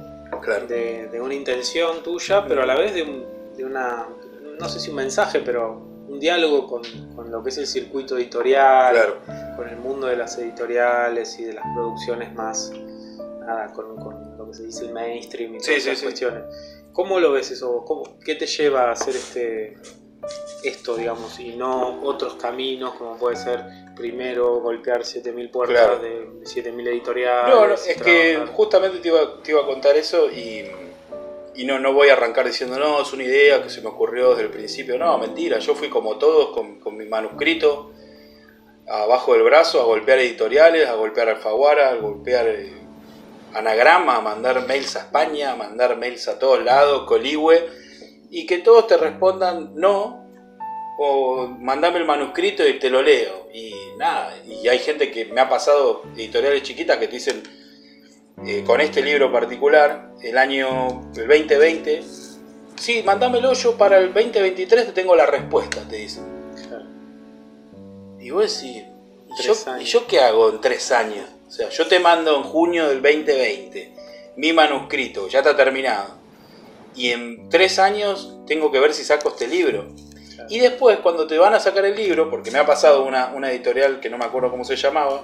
de, 0.68 1.20
una 1.20 1.34
intención 1.34 2.02
tuya, 2.02 2.44
pero 2.46 2.62
a 2.62 2.66
la 2.66 2.76
vez 2.76 2.94
de, 2.94 3.64
una, 3.64 4.06
no 4.60 4.68
sé 4.68 4.78
si 4.78 4.90
un 4.90 4.96
mensaje, 4.96 5.40
pero 5.40 5.80
un 6.08 6.20
diálogo 6.20 6.66
con, 6.66 7.30
lo 7.30 7.42
que 7.42 7.50
es 7.50 7.58
el 7.58 7.66
circuito 7.66 8.16
editorial, 8.16 9.20
con 9.56 9.68
el 9.68 9.76
mundo 9.76 10.06
de 10.06 10.16
las 10.16 10.38
editoriales 10.38 11.38
y 11.38 11.44
de 11.44 11.54
las 11.54 11.64
producciones 11.74 12.34
más, 12.34 12.72
nada, 13.40 13.72
con 13.72 13.88
que 14.48 14.54
se 14.54 14.64
dice 14.64 14.86
el 14.86 14.92
mainstream 14.92 15.54
y 15.54 15.58
todas 15.58 15.76
esas 15.76 16.02
cuestiones. 16.02 16.44
¿Cómo 16.92 17.20
lo 17.20 17.32
ves 17.32 17.50
eso? 17.50 17.84
¿Cómo, 17.84 18.18
¿Qué 18.24 18.34
te 18.34 18.46
lleva 18.46 18.88
a 18.88 18.92
hacer 18.92 19.14
este 19.14 19.76
esto, 20.62 20.96
digamos, 20.96 21.38
y 21.38 21.56
no 21.56 22.02
otros 22.02 22.34
caminos 22.34 22.94
como 22.94 23.16
puede 23.16 23.36
ser 23.36 23.64
primero 23.96 24.60
golpear 24.60 25.02
7.000 25.02 25.50
puertas 25.50 26.02
de 26.02 26.26
7.000 26.42 26.88
editoriales? 26.88 27.54
No, 27.54 27.72
es 27.72 28.02
que 28.02 28.38
justamente 28.52 28.98
te 28.98 29.08
iba, 29.08 29.42
te 29.42 29.52
iba, 29.52 29.62
a 29.62 29.66
contar 29.66 29.96
eso 29.96 30.28
y, 30.30 30.64
y, 31.54 31.64
no, 31.64 31.78
no 31.78 31.92
voy 31.92 32.08
a 32.08 32.14
arrancar 32.14 32.46
diciendo, 32.46 32.78
no, 32.78 33.02
es 33.02 33.12
una 33.12 33.24
idea 33.24 33.62
que 33.62 33.70
se 33.70 33.80
me 33.80 33.88
ocurrió 33.88 34.30
desde 34.30 34.44
el 34.44 34.50
principio. 34.50 34.98
No, 34.98 35.16
mentira, 35.18 35.58
yo 35.58 35.74
fui 35.74 35.88
como 35.88 36.18
todos 36.18 36.50
con, 36.50 36.80
con 36.80 36.96
mi 36.96 37.04
manuscrito 37.04 37.92
abajo 38.88 39.34
del 39.34 39.42
brazo 39.42 39.80
a 39.80 39.84
golpear 39.84 40.18
editoriales, 40.18 40.88
a 40.88 40.94
golpear 40.94 41.28
Alfaguara, 41.28 41.90
a 41.90 41.94
golpear 41.96 42.46
anagrama, 43.58 44.20
mandar 44.20 44.66
mails 44.66 44.96
a 44.96 45.00
España, 45.00 45.54
mandar 45.56 45.96
mails 45.96 46.28
a 46.28 46.38
todos 46.38 46.62
lados, 46.64 47.04
coligüe, 47.06 47.68
y 48.30 48.46
que 48.46 48.58
todos 48.58 48.86
te 48.86 48.96
respondan 48.96 49.72
no, 49.74 50.26
o 50.98 51.46
mandame 51.46 51.98
el 51.98 52.04
manuscrito 52.04 52.66
y 52.66 52.78
te 52.78 52.90
lo 52.90 53.02
leo. 53.02 53.48
Y 53.52 53.72
nada, 53.98 54.34
y 54.46 54.66
hay 54.68 54.78
gente 54.78 55.10
que 55.10 55.26
me 55.26 55.40
ha 55.40 55.48
pasado, 55.48 56.02
editoriales 56.16 56.62
chiquitas, 56.62 56.98
que 56.98 57.06
te 57.06 57.14
dicen, 57.14 57.42
eh, 58.46 58.62
con 58.66 58.80
este 58.80 59.02
libro 59.02 59.32
particular, 59.32 60.12
el 60.22 60.38
año 60.38 61.10
el 61.16 61.28
2020, 61.28 62.02
sí, 62.76 63.02
mándamelo 63.04 63.52
yo 63.52 63.76
para 63.76 63.98
el 63.98 64.12
2023, 64.12 64.86
te 64.86 64.92
tengo 64.92 65.16
la 65.16 65.26
respuesta, 65.26 65.80
te 65.88 65.96
dicen. 65.96 66.24
Y 68.20 68.30
vos 68.30 68.60
decís, 68.60 68.84
¿y 69.80 69.84
yo 69.84 70.06
qué 70.06 70.20
hago 70.20 70.50
en 70.50 70.60
tres 70.60 70.90
años? 70.92 71.24
O 71.48 71.50
sea, 71.50 71.70
yo 71.70 71.86
te 71.88 71.98
mando 71.98 72.36
en 72.36 72.42
junio 72.42 72.88
del 72.88 73.00
2020 73.00 73.94
mi 74.36 74.52
manuscrito, 74.52 75.28
ya 75.28 75.38
está 75.38 75.56
terminado. 75.56 76.14
Y 76.94 77.10
en 77.10 77.48
tres 77.48 77.78
años 77.78 78.36
tengo 78.46 78.70
que 78.70 78.80
ver 78.80 78.92
si 78.92 79.02
saco 79.02 79.30
este 79.30 79.48
libro. 79.48 79.86
Y 80.50 80.58
después, 80.58 80.98
cuando 80.98 81.26
te 81.26 81.38
van 81.38 81.54
a 81.54 81.60
sacar 81.60 81.86
el 81.86 81.96
libro, 81.96 82.30
porque 82.30 82.50
me 82.50 82.58
ha 82.58 82.66
pasado 82.66 83.04
una, 83.04 83.50
editorial 83.50 83.98
que 83.98 84.10
no 84.10 84.18
me 84.18 84.26
acuerdo 84.26 84.50
cómo 84.50 84.64
se 84.64 84.76
llamaba, 84.76 85.22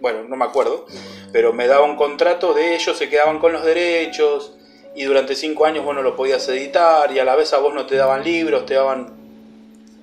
bueno, 0.00 0.22
no 0.28 0.36
me 0.36 0.44
acuerdo, 0.44 0.86
pero 1.32 1.52
me 1.52 1.66
daba 1.66 1.84
un 1.84 1.96
contrato 1.96 2.54
de 2.54 2.74
ellos, 2.74 2.96
se 2.96 3.08
quedaban 3.08 3.38
con 3.40 3.52
los 3.52 3.64
derechos, 3.64 4.54
y 4.94 5.04
durante 5.04 5.34
cinco 5.34 5.66
años 5.66 5.84
vos 5.84 5.94
no 5.94 6.02
lo 6.02 6.16
podías 6.16 6.48
editar, 6.48 7.12
y 7.12 7.18
a 7.18 7.24
la 7.24 7.36
vez 7.36 7.52
a 7.52 7.58
vos 7.58 7.74
no 7.74 7.86
te 7.86 7.96
daban 7.96 8.24
libros, 8.24 8.64
te 8.66 8.74
daban 8.74 9.14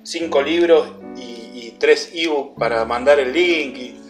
cinco 0.04 0.42
libros 0.42 0.86
y, 1.16 1.22
y 1.22 1.76
tres 1.78 2.10
ebooks 2.14 2.58
para 2.58 2.84
mandar 2.84 3.18
el 3.18 3.32
link. 3.32 3.76
Y, 3.76 4.03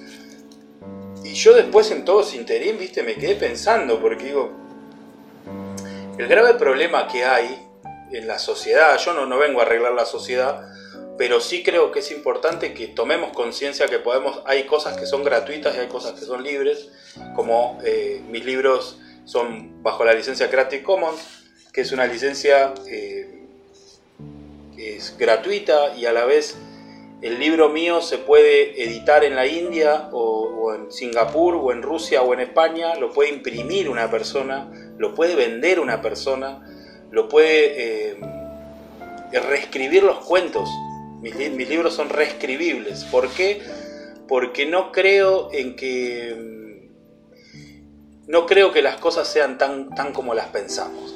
y 1.35 1.37
yo 1.37 1.53
después 1.53 1.91
en 1.91 2.05
todo 2.05 2.21
ese 2.21 2.37
interín, 2.37 2.79
viste, 2.79 3.03
me 3.03 3.17
quedé 3.17 3.35
pensando, 3.35 4.01
porque 4.01 4.27
digo, 4.27 4.53
el 6.17 6.29
grave 6.29 6.55
problema 6.55 7.09
que 7.09 7.25
hay 7.25 7.67
en 8.13 8.29
la 8.29 8.39
sociedad, 8.39 8.97
yo 8.99 9.15
no, 9.15 9.27
no 9.27 9.37
vengo 9.39 9.59
a 9.59 9.65
arreglar 9.65 9.95
la 9.95 10.07
sociedad, 10.07 10.63
pero 11.19 11.41
sí 11.41 11.65
creo 11.65 11.91
que 11.91 11.99
es 11.99 12.13
importante 12.13 12.73
que 12.73 12.87
tomemos 12.87 13.33
conciencia 13.33 13.89
que 13.89 13.99
podemos, 13.99 14.43
hay 14.47 14.63
cosas 14.63 14.97
que 14.97 15.07
son 15.07 15.25
gratuitas 15.25 15.75
y 15.75 15.81
hay 15.81 15.89
cosas 15.89 16.13
que 16.13 16.25
son 16.25 16.45
libres, 16.45 16.91
como 17.35 17.81
eh, 17.85 18.23
mis 18.29 18.45
libros 18.45 19.01
son 19.25 19.83
bajo 19.83 20.05
la 20.05 20.15
licencia 20.15 20.49
Creative 20.49 20.85
Commons, 20.85 21.21
que 21.73 21.81
es 21.81 21.91
una 21.91 22.07
licencia 22.07 22.75
eh, 22.87 23.41
que 24.77 24.99
es 24.99 25.19
gratuita 25.19 25.97
y 25.97 26.07
a 26.07 26.13
la 26.13 26.27
vez 26.27 26.57
el 27.25 27.39
libro 27.39 27.71
mío 27.71 28.03
se 28.03 28.19
puede 28.19 28.85
editar 28.85 29.25
en 29.25 29.35
la 29.35 29.47
India 29.47 30.11
o, 30.13 30.75
en 30.75 30.93
Singapur 30.93 31.55
o 31.57 31.73
en 31.73 31.81
Rusia 31.81 32.21
o 32.21 32.35
en 32.35 32.41
España, 32.41 32.97
lo 32.97 33.15
puede 33.15 33.31
imprimir 33.31 33.89
una 33.89 34.11
persona, 34.11 34.71
lo 34.99 35.15
puede 35.15 35.35
vender 35.35 35.81
una 35.81 36.03
persona, 36.03 36.61
lo 37.11 37.27
puede 37.31 38.11
eh, 38.11 38.17
reescribir 39.49 40.03
los 40.03 40.19
cuentos. 40.19 40.69
Mis, 41.23 41.35
mis, 41.35 41.67
libros 41.67 41.95
son 41.95 42.11
reescribibles. 42.11 43.05
¿Por 43.05 43.31
qué? 43.31 43.63
Porque 44.29 44.67
no 44.67 44.93
creo 44.93 45.49
en 45.51 45.77
que 45.77 46.37
mm, 46.39 46.65
no 48.31 48.45
creo 48.45 48.71
que 48.71 48.83
las 48.83 48.99
cosas 48.99 49.29
sean 49.29 49.57
tan, 49.57 49.95
tan 49.95 50.13
como 50.13 50.35
las 50.35 50.49
pensamos. 50.49 51.14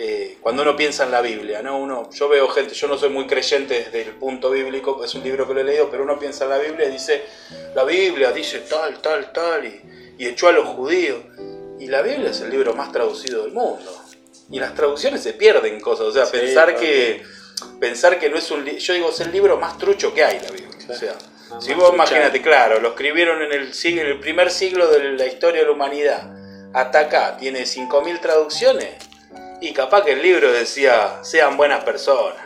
Eh, 0.00 0.38
cuando 0.40 0.62
uno 0.62 0.76
piensa 0.76 1.04
en 1.04 1.10
la 1.10 1.20
Biblia, 1.20 1.60
¿no? 1.60 1.76
Uno, 1.76 2.08
yo 2.12 2.28
veo 2.28 2.46
gente, 2.48 2.72
yo 2.72 2.86
no 2.86 2.96
soy 2.96 3.08
muy 3.08 3.26
creyente 3.26 3.74
desde 3.74 4.02
el 4.02 4.14
punto 4.14 4.50
bíblico, 4.50 5.04
es 5.04 5.12
un 5.16 5.24
libro 5.24 5.48
que 5.48 5.54
lo 5.54 5.60
he 5.60 5.64
leído, 5.64 5.90
pero 5.90 6.04
uno 6.04 6.16
piensa 6.20 6.44
en 6.44 6.50
la 6.50 6.58
Biblia 6.58 6.88
y 6.88 6.92
dice, 6.92 7.24
la 7.74 7.82
Biblia 7.82 8.30
dice 8.30 8.60
tal, 8.60 9.02
tal, 9.02 9.32
tal, 9.32 9.66
y, 9.66 10.24
echó 10.24 10.48
a 10.48 10.52
los 10.52 10.68
judíos. 10.68 11.18
Y 11.80 11.88
la 11.88 12.02
Biblia 12.02 12.30
es 12.30 12.40
el 12.40 12.50
libro 12.50 12.74
más 12.74 12.92
traducido 12.92 13.42
del 13.42 13.52
mundo. 13.52 14.04
Y 14.50 14.60
las 14.60 14.74
traducciones 14.74 15.20
se 15.20 15.32
pierden 15.32 15.80
cosas, 15.80 16.06
o 16.06 16.12
sea, 16.12 16.26
pensar 16.26 16.76
que 16.76 17.22
pensar 17.80 18.18
que 18.20 18.28
no 18.28 18.38
es 18.38 18.50
un 18.52 18.64
yo 18.64 18.94
digo, 18.94 19.10
es 19.10 19.20
el 19.20 19.32
libro 19.32 19.56
más 19.56 19.78
trucho 19.78 20.14
que 20.14 20.24
hay 20.24 20.40
la 20.40 20.50
Biblia. 20.50 20.78
O 20.88 20.94
sea, 20.94 21.14
si 21.60 21.74
vos 21.74 21.92
imagínate, 21.92 22.40
claro, 22.40 22.80
lo 22.80 22.90
escribieron 22.90 23.42
en 23.42 23.52
el, 23.52 23.74
siglo, 23.74 24.02
en 24.02 24.08
el 24.08 24.20
primer 24.20 24.50
siglo 24.50 24.88
de 24.88 25.12
la 25.12 25.26
historia 25.26 25.62
de 25.62 25.66
la 25.66 25.72
humanidad, 25.72 26.34
hasta 26.72 27.00
acá, 27.00 27.36
tiene 27.36 27.62
5.000 27.62 28.20
traducciones, 28.20 29.07
y 29.60 29.72
capaz 29.72 30.04
que 30.04 30.12
el 30.12 30.22
libro 30.22 30.52
decía, 30.52 31.18
sean 31.22 31.56
buenas 31.56 31.84
personas. 31.84 32.36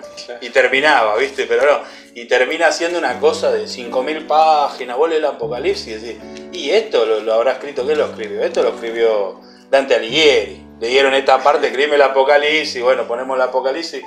Y 0.40 0.50
terminaba, 0.50 1.16
¿viste? 1.16 1.46
Pero 1.46 1.66
no. 1.66 1.84
Y 2.14 2.26
termina 2.26 2.72
siendo 2.72 2.98
una 2.98 3.18
cosa 3.20 3.50
de 3.50 3.64
5.000 3.64 4.26
páginas. 4.26 4.96
Vos 4.96 5.10
el 5.12 5.24
Apocalipsis 5.24 5.86
y 5.86 5.94
decís, 5.94 6.22
y 6.52 6.70
esto 6.70 7.04
lo, 7.06 7.32
habrá 7.32 7.52
escrito, 7.52 7.84
¿quién 7.84 7.98
lo 7.98 8.06
escribió? 8.06 8.42
Esto 8.42 8.62
lo 8.62 8.70
escribió 8.70 9.40
Dante 9.70 9.94
Alighieri. 9.94 10.62
Le 10.80 10.88
dieron 10.88 11.14
esta 11.14 11.42
parte, 11.42 11.68
escribe 11.68 11.94
el 11.94 12.02
Apocalipsis, 12.02 12.82
bueno, 12.82 13.06
ponemos 13.06 13.36
el 13.36 13.42
Apocalipsis. 13.42 14.02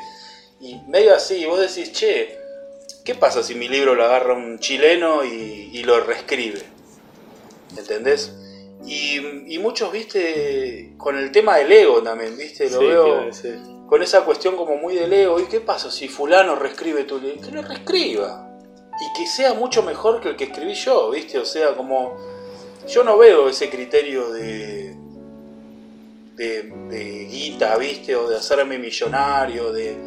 Y 0.59 0.75
medio 0.87 1.15
así, 1.15 1.45
vos 1.45 1.59
decís, 1.59 1.91
che, 1.91 2.37
¿qué 3.03 3.15
pasa 3.15 3.43
si 3.43 3.55
mi 3.55 3.67
libro 3.67 3.95
lo 3.95 4.05
agarra 4.05 4.33
un 4.33 4.59
chileno 4.59 5.23
y, 5.23 5.83
lo 5.83 5.99
reescribe? 6.01 6.63
¿Entendés? 7.77 8.31
Y, 8.88 9.58
muchos, 9.60 9.91
viste, 9.91 10.93
con 10.98 11.17
el 11.17 11.32
tema 11.32 11.58
del 11.58 11.71
ego 11.71 12.02
también, 12.02 12.38
viste, 12.38 12.69
lo 12.69 12.80
veo 12.80 13.30
con 13.88 14.02
esa 14.02 14.26
cuestión 14.26 14.56
como 14.56 14.78
muy 14.78 14.95
del 14.95 15.12
ego. 15.13 15.39
¿Y 15.39 15.45
qué 15.45 15.60
pasa 15.60 15.91
si 15.91 16.08
fulano 16.08 16.56
reescribe 16.56 17.04
tu 17.04 17.19
libro? 17.19 17.41
Que 17.41 17.52
lo 17.52 17.62
reescriba. 17.62 18.60
Y 19.00 19.17
que 19.17 19.28
sea 19.28 19.54
mucho 19.54 19.84
mejor 19.84 20.21
que 20.21 20.30
el 20.30 20.36
que 20.36 20.45
escribí 20.45 20.74
yo, 20.74 21.10
viste, 21.12 21.39
o 21.39 21.45
sea, 21.45 21.76
como... 21.76 22.15
Yo 22.88 23.04
no 23.04 23.17
veo 23.17 23.50
ese 23.50 23.69
criterio 23.71 24.32
de, 24.32 24.95
de, 26.36 26.63
de 26.89 27.26
guita, 27.26 27.76
viste, 27.78 28.15
o 28.15 28.30
de 28.30 28.38
hacerme 28.38 28.78
millonario, 28.78 29.74
de 29.74 29.98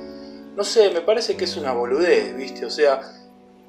no 0.59 0.65
sé, 0.65 0.91
me 0.91 1.03
parece 1.03 1.37
que 1.37 1.45
es 1.45 1.57
una 1.57 1.73
boludez, 1.73 2.37
¿viste? 2.37 2.67
O 2.67 2.71
sea, 2.71 3.01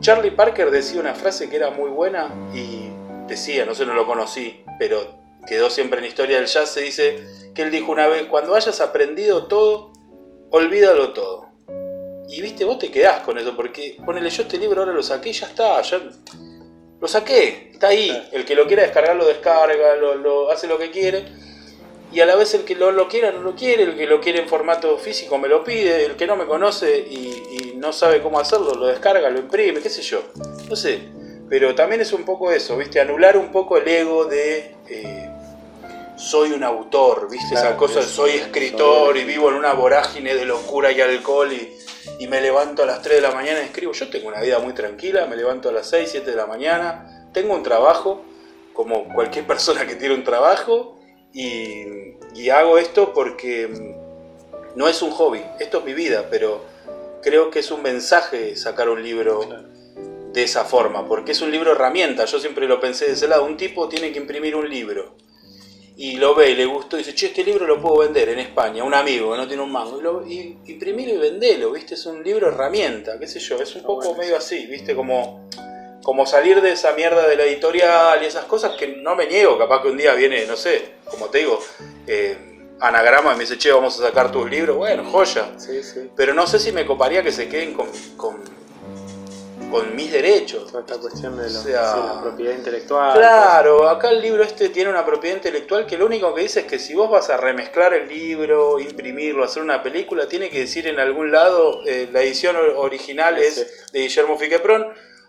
Charlie 0.02 0.32
Parker 0.32 0.72
decía 0.72 1.00
una 1.00 1.14
frase 1.14 1.48
que 1.48 1.56
era 1.56 1.70
muy 1.70 1.92
buena 1.92 2.34
y 2.52 2.90
decía, 3.28 3.64
no 3.64 3.76
sé, 3.76 3.86
no 3.86 3.94
lo 3.94 4.08
conocí, 4.08 4.64
pero 4.80 5.20
quedó 5.46 5.70
siempre 5.70 6.00
en 6.00 6.06
historia 6.06 6.38
del 6.38 6.48
jazz, 6.48 6.72
se 6.72 6.82
dice 6.82 7.24
que 7.54 7.62
él 7.62 7.72
dijo 7.72 7.92
una 7.92 8.08
vez, 8.08 8.26
cuando 8.28 8.56
hayas 8.56 8.82
aprendido 8.82 9.46
todo, 9.46 9.94
olvídalo 10.50 11.14
todo. 11.14 11.50
Y 12.30 12.42
viste, 12.42 12.66
vos 12.66 12.80
te 12.80 12.90
quedás 12.90 13.22
con 13.22 13.38
eso, 13.38 13.56
porque 13.56 13.98
ponele 14.06 14.30
yo 14.30 14.44
este 14.44 14.58
libro, 14.58 14.82
ahora 14.82 14.94
lo 14.94 15.04
saqué 15.04 15.30
y 15.30 15.34
ya 15.34 15.48
está, 15.48 15.82
ya 15.82 16.02
lo 17.00 17.08
saqué, 17.08 17.72
está 17.74 17.90
ahí. 17.90 18.30
El 18.32 18.46
que 18.46 18.56
lo 18.56 18.66
quiera 18.66 18.84
descargar 18.84 19.16
lo 19.16 19.28
descarga, 19.28 19.96
lo 19.96 20.50
hace 20.50 20.68
lo 20.68 20.78
que 20.78 20.90
quiere 20.90 21.26
y 22.12 22.22
a 22.22 22.26
la 22.26 22.36
vez 22.36 22.54
el 22.56 22.64
que 22.64 22.76
lo, 22.76 22.92
lo, 22.92 23.08
quiera 23.08 23.32
no 23.32 23.42
lo 23.42 23.56
quiere, 23.56 23.84
el 23.84 23.96
que 23.96 24.08
lo 24.08 24.20
quiere 24.20 24.40
en 24.40 24.48
formato 24.48 24.98
físico 24.98 25.38
me 25.38 25.48
lo 25.48 25.64
pide, 25.64 26.06
el 26.06 26.16
que 26.16 26.26
no 26.26 26.36
me 26.36 26.46
conoce 26.46 26.98
y, 26.98 27.74
no 27.76 27.94
sabe 27.94 28.22
cómo 28.22 28.42
hacerlo, 28.42 28.74
lo 28.74 28.88
descarga, 28.88 29.30
lo 29.30 29.40
imprime, 29.40 29.80
qué 29.80 29.90
sé 29.90 30.02
yo. 30.02 30.22
No 30.68 30.76
sé, 30.76 31.00
pero 31.50 31.74
también 31.76 32.02
es 32.02 32.14
un 32.14 32.24
poco 32.24 32.52
eso, 32.52 32.78
¿viste? 32.78 33.00
Anular 33.00 33.38
un 33.38 33.52
poco 33.52 33.78
el 33.78 33.88
ego 33.88 34.26
de 34.26 34.76
eh, 34.88 35.30
soy 36.16 36.52
un 36.52 36.64
autor, 36.64 37.30
¿viste? 37.30 37.56
Esa 37.56 37.76
cosa 37.76 38.02
de 38.02 38.06
soy 38.06 38.32
escritor 38.32 39.18
y 39.18 39.24
vivo 39.24 39.50
en 39.50 39.56
una 39.56 39.74
vorágine 39.74 40.36
de 40.36 40.46
locura 40.46 40.92
y 40.92 41.02
alcohol 41.02 41.52
y, 41.52 41.74
y 42.20 42.28
me 42.28 42.42
levanto 42.42 42.84
a 42.84 42.86
las 42.86 43.02
3 43.02 43.16
de 43.16 43.22
la 43.22 43.32
mañana 43.32 43.62
y 43.62 43.66
escribo. 43.66 43.94
Yo 43.94 44.10
tengo 44.10 44.28
una 44.28 44.42
vida 44.42 44.60
muy 44.60 44.74
tranquila, 44.74 45.26
me 45.26 45.36
levanto 45.36 45.70
a 45.70 45.72
las 45.72 45.90
6, 45.90 46.10
7 46.12 46.30
de 46.30 46.38
la 46.38 46.46
mañana, 46.46 47.30
tengo 47.34 47.54
un 47.54 47.64
trabajo, 47.64 48.24
como 48.74 49.14
cualquier 49.14 49.46
persona 49.54 49.86
que 49.86 49.96
tiene 49.96 50.16
un 50.16 50.24
trabajo 50.24 51.00
y, 51.34 52.50
hago 52.50 52.78
esto 52.78 53.14
porque 53.14 53.68
mm, 53.68 54.78
no 54.78 54.88
es 54.88 55.02
un 55.02 55.12
hobby, 55.12 55.44
esto 55.60 55.80
es 55.80 55.86
mi 55.86 55.94
vida, 55.94 56.28
pero 56.30 56.64
creo 57.22 57.52
que 57.52 57.60
es 57.60 57.72
un 57.72 57.82
mensaje 57.82 58.56
sacar 58.56 58.90
un 58.90 59.04
libro 59.04 59.69
de 60.34 60.44
esa 60.44 60.66
forma, 60.66 61.08
porque 61.08 61.32
es 61.32 61.42
un 61.42 61.52
libro 61.52 61.72
herramienta, 61.72 62.26
yo 62.26 62.40
siempre 62.40 62.68
lo 62.68 62.80
pensé 62.80 63.06
de 63.06 63.14
ese 63.14 63.28
lado, 63.28 63.46
un 63.46 63.58
tipo 63.58 63.90
tiene 63.90 64.12
que 64.12 64.20
imprimir 64.20 64.56
un 64.56 64.70
libro 64.70 65.16
y 65.98 66.18
lo 66.18 66.34
ve 66.34 66.52
y 66.52 66.56
le 66.56 66.66
gustó 66.66 66.96
y 66.96 67.00
dice, 67.00 67.14
che, 67.14 67.28
este 67.28 67.44
libro 67.44 67.68
lo 67.68 67.82
puedo 67.82 67.98
vender 67.98 68.30
en 68.30 68.40
España, 68.40 68.84
un 68.84 68.94
amigo 68.94 69.32
que 69.32 69.38
no 69.38 69.48
tiene 69.48 69.64
un 69.64 69.72
mango, 69.72 70.00
y, 70.00 70.02
lo, 70.02 70.26
y 70.26 70.58
imprimir 70.68 71.10
y 71.10 71.18
vendelo, 71.18 71.72
¿viste? 71.72 71.96
Es 71.96 72.06
un 72.06 72.24
libro 72.24 72.48
herramienta, 72.48 73.20
qué 73.20 73.28
sé 73.28 73.40
yo, 73.40 73.60
es 73.60 73.76
un 73.76 73.84
poco 73.84 74.16
medio 74.16 74.38
así, 74.38 74.66
¿viste? 74.68 74.96
Como 74.96 75.50
como 76.04 76.26
salir 76.26 76.62
de 76.62 76.72
esa 76.72 76.94
mierda 76.94 77.28
de 77.28 77.36
la 77.36 77.44
editorial 77.44 78.24
y 78.24 78.26
esas 78.26 78.46
cosas 78.46 78.76
que 78.78 78.88
no 78.88 79.16
me 79.16 79.28
niego, 79.28 79.58
capaz 79.58 79.82
que 79.82 79.90
un 79.90 79.98
día 79.98 80.14
viene, 80.14 80.46
no 80.46 80.56
sé, 80.56 80.94
como 81.06 81.28
te 81.28 81.40
digo, 81.40 81.60
eh, 82.08 82.36
anagrama 82.80 83.34
y 83.34 83.36
me 83.36 83.42
dice, 83.42 83.58
che, 83.58 83.72
vamos 83.72 84.00
a 84.00 84.08
sacar 84.08 84.32
tus 84.32 84.50
libros, 84.50 84.78
bueno, 84.78 85.04
joya. 85.04 85.52
Pero 86.16 86.34
no 86.34 86.48
sé 86.48 86.60
si 86.60 86.72
me 86.72 86.86
coparía 86.86 87.22
que 87.22 87.32
se 87.32 87.50
queden 87.50 87.74
con, 87.74 87.88
con, 88.16 88.42
mis 89.96 90.12
derechos. 90.12 90.72
Toda 90.72 90.82
esta 90.82 90.98
cuestión 90.98 91.38
de 91.38 91.50
la 91.72 92.20
propiedad 92.22 92.56
intelectual. 92.56 93.18
Claro, 93.18 93.88
acá 93.88 94.10
el 94.10 94.22
libro 94.22 94.44
este 94.44 94.70
tiene 94.70 94.90
una 94.90 95.06
propiedad 95.06 95.36
intelectual 95.36 95.86
que 95.86 95.98
lo 95.98 96.06
único 96.06 96.34
que 96.34 96.42
dice 96.42 96.62
es 96.62 96.66
que 96.66 96.80
si 96.80 96.96
vos 96.96 97.10
vas 97.10 97.30
a 97.30 97.38
remezclar 97.38 97.94
el 97.94 98.08
libro, 98.08 98.80
imprimirlo, 98.80 99.44
hacer 99.44 99.64
una 99.64 99.82
película, 99.84 100.28
tiene 100.28 100.50
que 100.50 100.60
decir 100.60 100.88
en 100.88 101.00
algún 101.00 101.32
lado, 101.32 101.82
eh, 101.86 102.10
la 102.12 102.22
edición 102.22 102.56
original 102.78 103.38
es 103.38 103.92
de 103.92 104.00
Guillermo 104.00 104.38
Fiqueprón, 104.38 104.88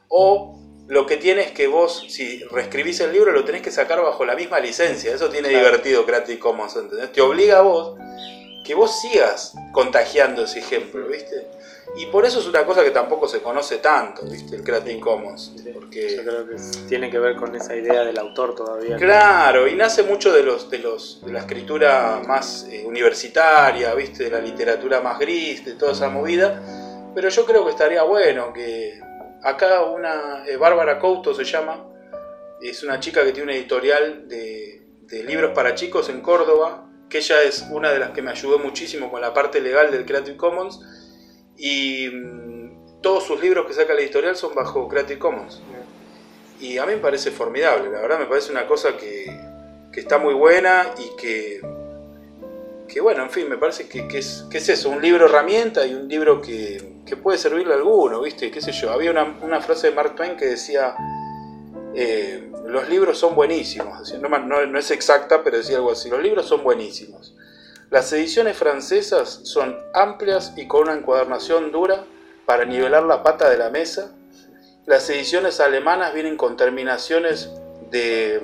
o 0.08 0.58
lo 0.88 1.06
que 1.06 1.16
tiene 1.16 1.42
es 1.42 1.52
que 1.52 1.68
vos, 1.68 2.06
si 2.08 2.42
reescribís 2.50 2.98
el 3.00 3.12
libro, 3.12 3.30
lo 3.30 3.44
tenés 3.44 3.62
que 3.62 3.70
sacar 3.70 4.02
bajo 4.02 4.24
la 4.24 4.34
misma 4.34 4.58
licencia. 4.58 5.14
Eso 5.14 5.28
tiene 5.28 5.48
divertido 5.48 6.04
Creative 6.04 6.38
Commons, 6.38 6.74
¿entendés? 6.74 7.12
Te 7.12 7.20
obliga 7.20 7.58
a 7.58 7.62
vos 7.62 7.96
que 8.64 8.74
vos 8.74 9.00
sigas 9.00 9.54
contagiando 9.72 10.44
ese 10.44 10.58
ejemplo, 10.58 11.06
¿viste? 11.06 11.46
Y 11.96 12.06
por 12.06 12.24
eso 12.24 12.40
es 12.40 12.46
una 12.46 12.64
cosa 12.64 12.84
que 12.84 12.90
tampoco 12.90 13.26
se 13.26 13.42
conoce 13.42 13.78
tanto, 13.78 14.22
¿viste? 14.24 14.56
El 14.56 14.62
Creative 14.62 15.00
Commons. 15.00 15.54
Porque... 15.74 16.16
Yo 16.16 16.22
creo 16.22 16.46
que 16.48 16.56
tiene 16.88 17.10
que 17.10 17.18
ver 17.18 17.36
con 17.36 17.54
esa 17.54 17.74
idea 17.74 18.04
del 18.04 18.18
autor 18.18 18.54
todavía. 18.54 18.96
Claro, 18.96 19.66
y 19.66 19.74
nace 19.74 20.02
mucho 20.02 20.32
de 20.32 20.42
los 20.42 20.70
de 20.70 20.78
los 20.78 21.20
de 21.24 21.32
la 21.32 21.40
escritura 21.40 22.22
más 22.26 22.66
eh, 22.70 22.84
universitaria, 22.86 23.94
¿viste? 23.94 24.24
De 24.24 24.30
la 24.30 24.40
literatura 24.40 25.00
más 25.00 25.18
gris, 25.18 25.64
de 25.64 25.72
toda 25.72 25.92
esa 25.92 26.08
movida. 26.08 26.62
Pero 27.14 27.28
yo 27.28 27.44
creo 27.44 27.64
que 27.64 27.70
estaría 27.70 28.04
bueno 28.04 28.52
que 28.52 29.00
Acá 29.42 29.84
una, 29.84 30.44
eh, 30.46 30.56
Bárbara 30.58 30.98
Couto 30.98 31.32
se 31.32 31.44
llama, 31.44 31.82
es 32.60 32.82
una 32.82 33.00
chica 33.00 33.24
que 33.24 33.32
tiene 33.32 33.44
una 33.44 33.54
editorial 33.54 34.28
de, 34.28 34.76
libros 35.24 35.52
para 35.54 35.74
chicos 35.74 36.08
en 36.08 36.20
Córdoba, 36.20 36.86
que 37.08 37.18
ella 37.18 37.42
es 37.42 37.66
una 37.70 37.90
de 37.90 37.98
las 37.98 38.10
que 38.10 38.22
me 38.22 38.30
ayudó 38.30 38.58
muchísimo 38.58 39.10
con 39.10 39.20
la 39.20 39.34
parte 39.34 39.60
legal 39.60 39.90
del 39.90 40.04
Creative 40.04 40.36
Commons 40.36 40.80
y 41.60 42.08
mm, 42.08 43.00
todos 43.02 43.24
sus 43.24 43.40
libros 43.40 43.66
que 43.66 43.74
saca 43.74 43.94
la 43.94 44.00
editorial 44.00 44.36
son 44.36 44.54
bajo 44.54 44.88
Creative 44.88 45.18
Commons. 45.18 45.62
Y 46.60 46.78
a 46.78 46.86
mí 46.86 46.92
me 46.94 46.98
parece 46.98 47.30
formidable, 47.30 47.90
la 47.90 48.00
verdad 48.00 48.18
me 48.18 48.26
parece 48.26 48.50
una 48.52 48.66
cosa 48.66 48.96
que, 48.96 49.24
que 49.92 50.00
está 50.00 50.18
muy 50.18 50.34
buena 50.34 50.90
y 50.98 51.16
que 51.16 51.60
que 52.90 53.00
bueno, 53.00 53.22
en 53.22 53.30
fin, 53.30 53.48
me 53.48 53.56
parece 53.56 53.88
que, 53.88 54.06
es, 54.18 54.44
es, 54.50 54.68
eso, 54.68 54.90
un 54.90 55.00
libro 55.00 55.26
herramienta 55.26 55.86
y 55.86 55.94
un 55.94 56.08
libro 56.08 56.42
que, 56.42 56.98
puede 57.22 57.38
servirle 57.38 57.74
a 57.74 57.76
alguno, 57.76 58.20
¿viste? 58.20 58.52
¿Qué 58.52 58.60
sé 58.60 58.70
yo? 58.70 58.92
Había 58.92 59.10
una, 59.10 59.60
frase 59.60 59.88
de 59.88 59.94
Mark 59.94 60.14
Twain 60.14 60.36
que 60.36 60.46
decía, 60.46 60.94
eh, 61.94 62.50
los 62.66 62.88
libros 62.88 63.18
son 63.18 63.34
buenísimos, 63.34 64.14
no, 64.20 64.66
no, 64.66 64.78
es 64.78 64.90
exacta, 64.92 65.42
pero 65.42 65.56
decía 65.56 65.76
algo 65.76 65.90
así, 65.90 66.08
los 66.08 66.22
libros 66.22 66.46
son 66.46 66.62
buenísimos. 66.62 67.34
Las 67.90 68.12
ediciones 68.12 68.56
francesas 68.56 69.40
son 69.44 69.76
amplias 69.94 70.52
y 70.56 70.66
con 70.66 70.82
una 70.82 70.94
encuadernación 70.94 71.72
dura 71.72 72.04
para 72.46 72.64
nivelar 72.64 73.02
la 73.02 73.22
pata 73.22 73.50
de 73.50 73.58
la 73.58 73.70
mesa. 73.70 74.12
Las 74.86 75.08
ediciones 75.10 75.60
alemanas 75.60 76.14
vienen 76.14 76.36
con 76.36 76.56
terminaciones 76.56 77.50
de 77.90 78.40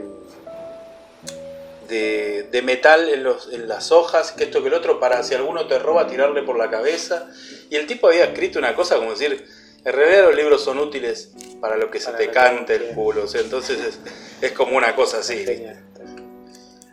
de, 1.88 2.62
metal 2.64 3.08
en, 3.08 3.22
los, 3.22 3.52
en, 3.52 3.68
las 3.68 3.92
hojas, 3.92 4.32
que 4.32 4.44
esto 4.44 4.62
que 4.62 4.68
el 4.68 4.74
otro, 4.74 4.98
para 5.00 5.22
si 5.22 5.34
alguno 5.34 5.66
te 5.66 5.78
roba, 5.78 6.06
tirarle 6.06 6.42
por 6.42 6.58
la 6.58 6.70
cabeza. 6.70 7.28
Y 7.70 7.76
el 7.76 7.86
tipo 7.86 8.08
había 8.08 8.24
escrito 8.24 8.58
una 8.58 8.74
cosa 8.74 8.96
como 8.96 9.10
decir, 9.10 9.46
en 9.84 9.92
realidad 9.92 10.24
los 10.24 10.36
libros 10.36 10.62
son 10.62 10.78
útiles 10.78 11.30
para 11.60 11.76
lo 11.76 11.90
que 11.90 12.00
se 12.00 12.12
te 12.12 12.30
cante 12.30 12.74
el 12.74 12.94
culo. 12.94 13.24
O 13.24 13.26
sea, 13.28 13.40
entonces 13.40 13.98
es, 14.40 14.52
como 14.52 14.76
una 14.76 14.94
cosa 14.94 15.18
así. 15.18 15.44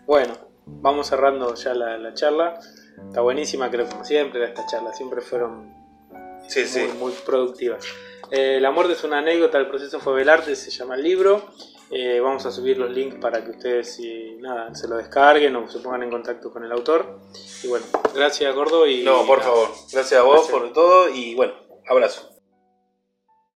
Bueno, 0.05 0.37
vamos 0.65 1.07
cerrando 1.07 1.53
ya 1.55 1.73
la, 1.73 2.13
charla. 2.13 2.59
Está 3.07 3.21
buenísima, 3.21 3.69
creo 3.69 3.87
como 3.87 4.03
siempre, 4.03 4.43
estas 4.45 4.69
charlas 4.71 4.97
siempre 4.97 5.21
fueron 5.21 5.73
muy, 6.99 7.11
productivas. 7.25 7.85
Eh, 8.31 8.59
la 8.61 8.71
muerte 8.71 8.93
es 8.93 9.03
una 9.03 9.19
anécdota, 9.19 9.57
el 9.57 9.67
proceso 9.67 9.99
fue 9.99 10.13
velarte, 10.13 10.55
se 10.55 10.71
llama 10.71 10.95
el 10.95 11.03
libro. 11.03 11.41
Eh, 11.91 12.19
vamos 12.19 12.45
a 12.45 12.51
subir 12.51 12.77
los 12.77 12.89
links 12.89 13.17
para 13.17 13.43
que 13.43 13.51
ustedes 13.51 13.95
si, 13.95 14.37
nada, 14.39 14.73
se 14.73 14.87
lo 14.87 14.97
descarguen 14.97 15.55
o 15.55 15.69
se 15.69 15.79
pongan 15.79 16.03
en 16.03 16.09
contacto 16.09 16.51
con 16.51 16.63
el 16.63 16.71
autor. 16.71 17.19
Y 17.63 17.67
bueno, 17.67 17.85
gracias 18.15 18.55
Gordo. 18.55 18.87
Y, 18.87 19.03
no, 19.03 19.25
por 19.27 19.41
favor, 19.41 19.69
gracias 19.91 20.19
a 20.19 20.23
vos 20.23 20.47
por 20.47 20.73
todo 20.73 21.09
y 21.09 21.35
bueno, 21.35 21.53
abrazo. 21.87 22.32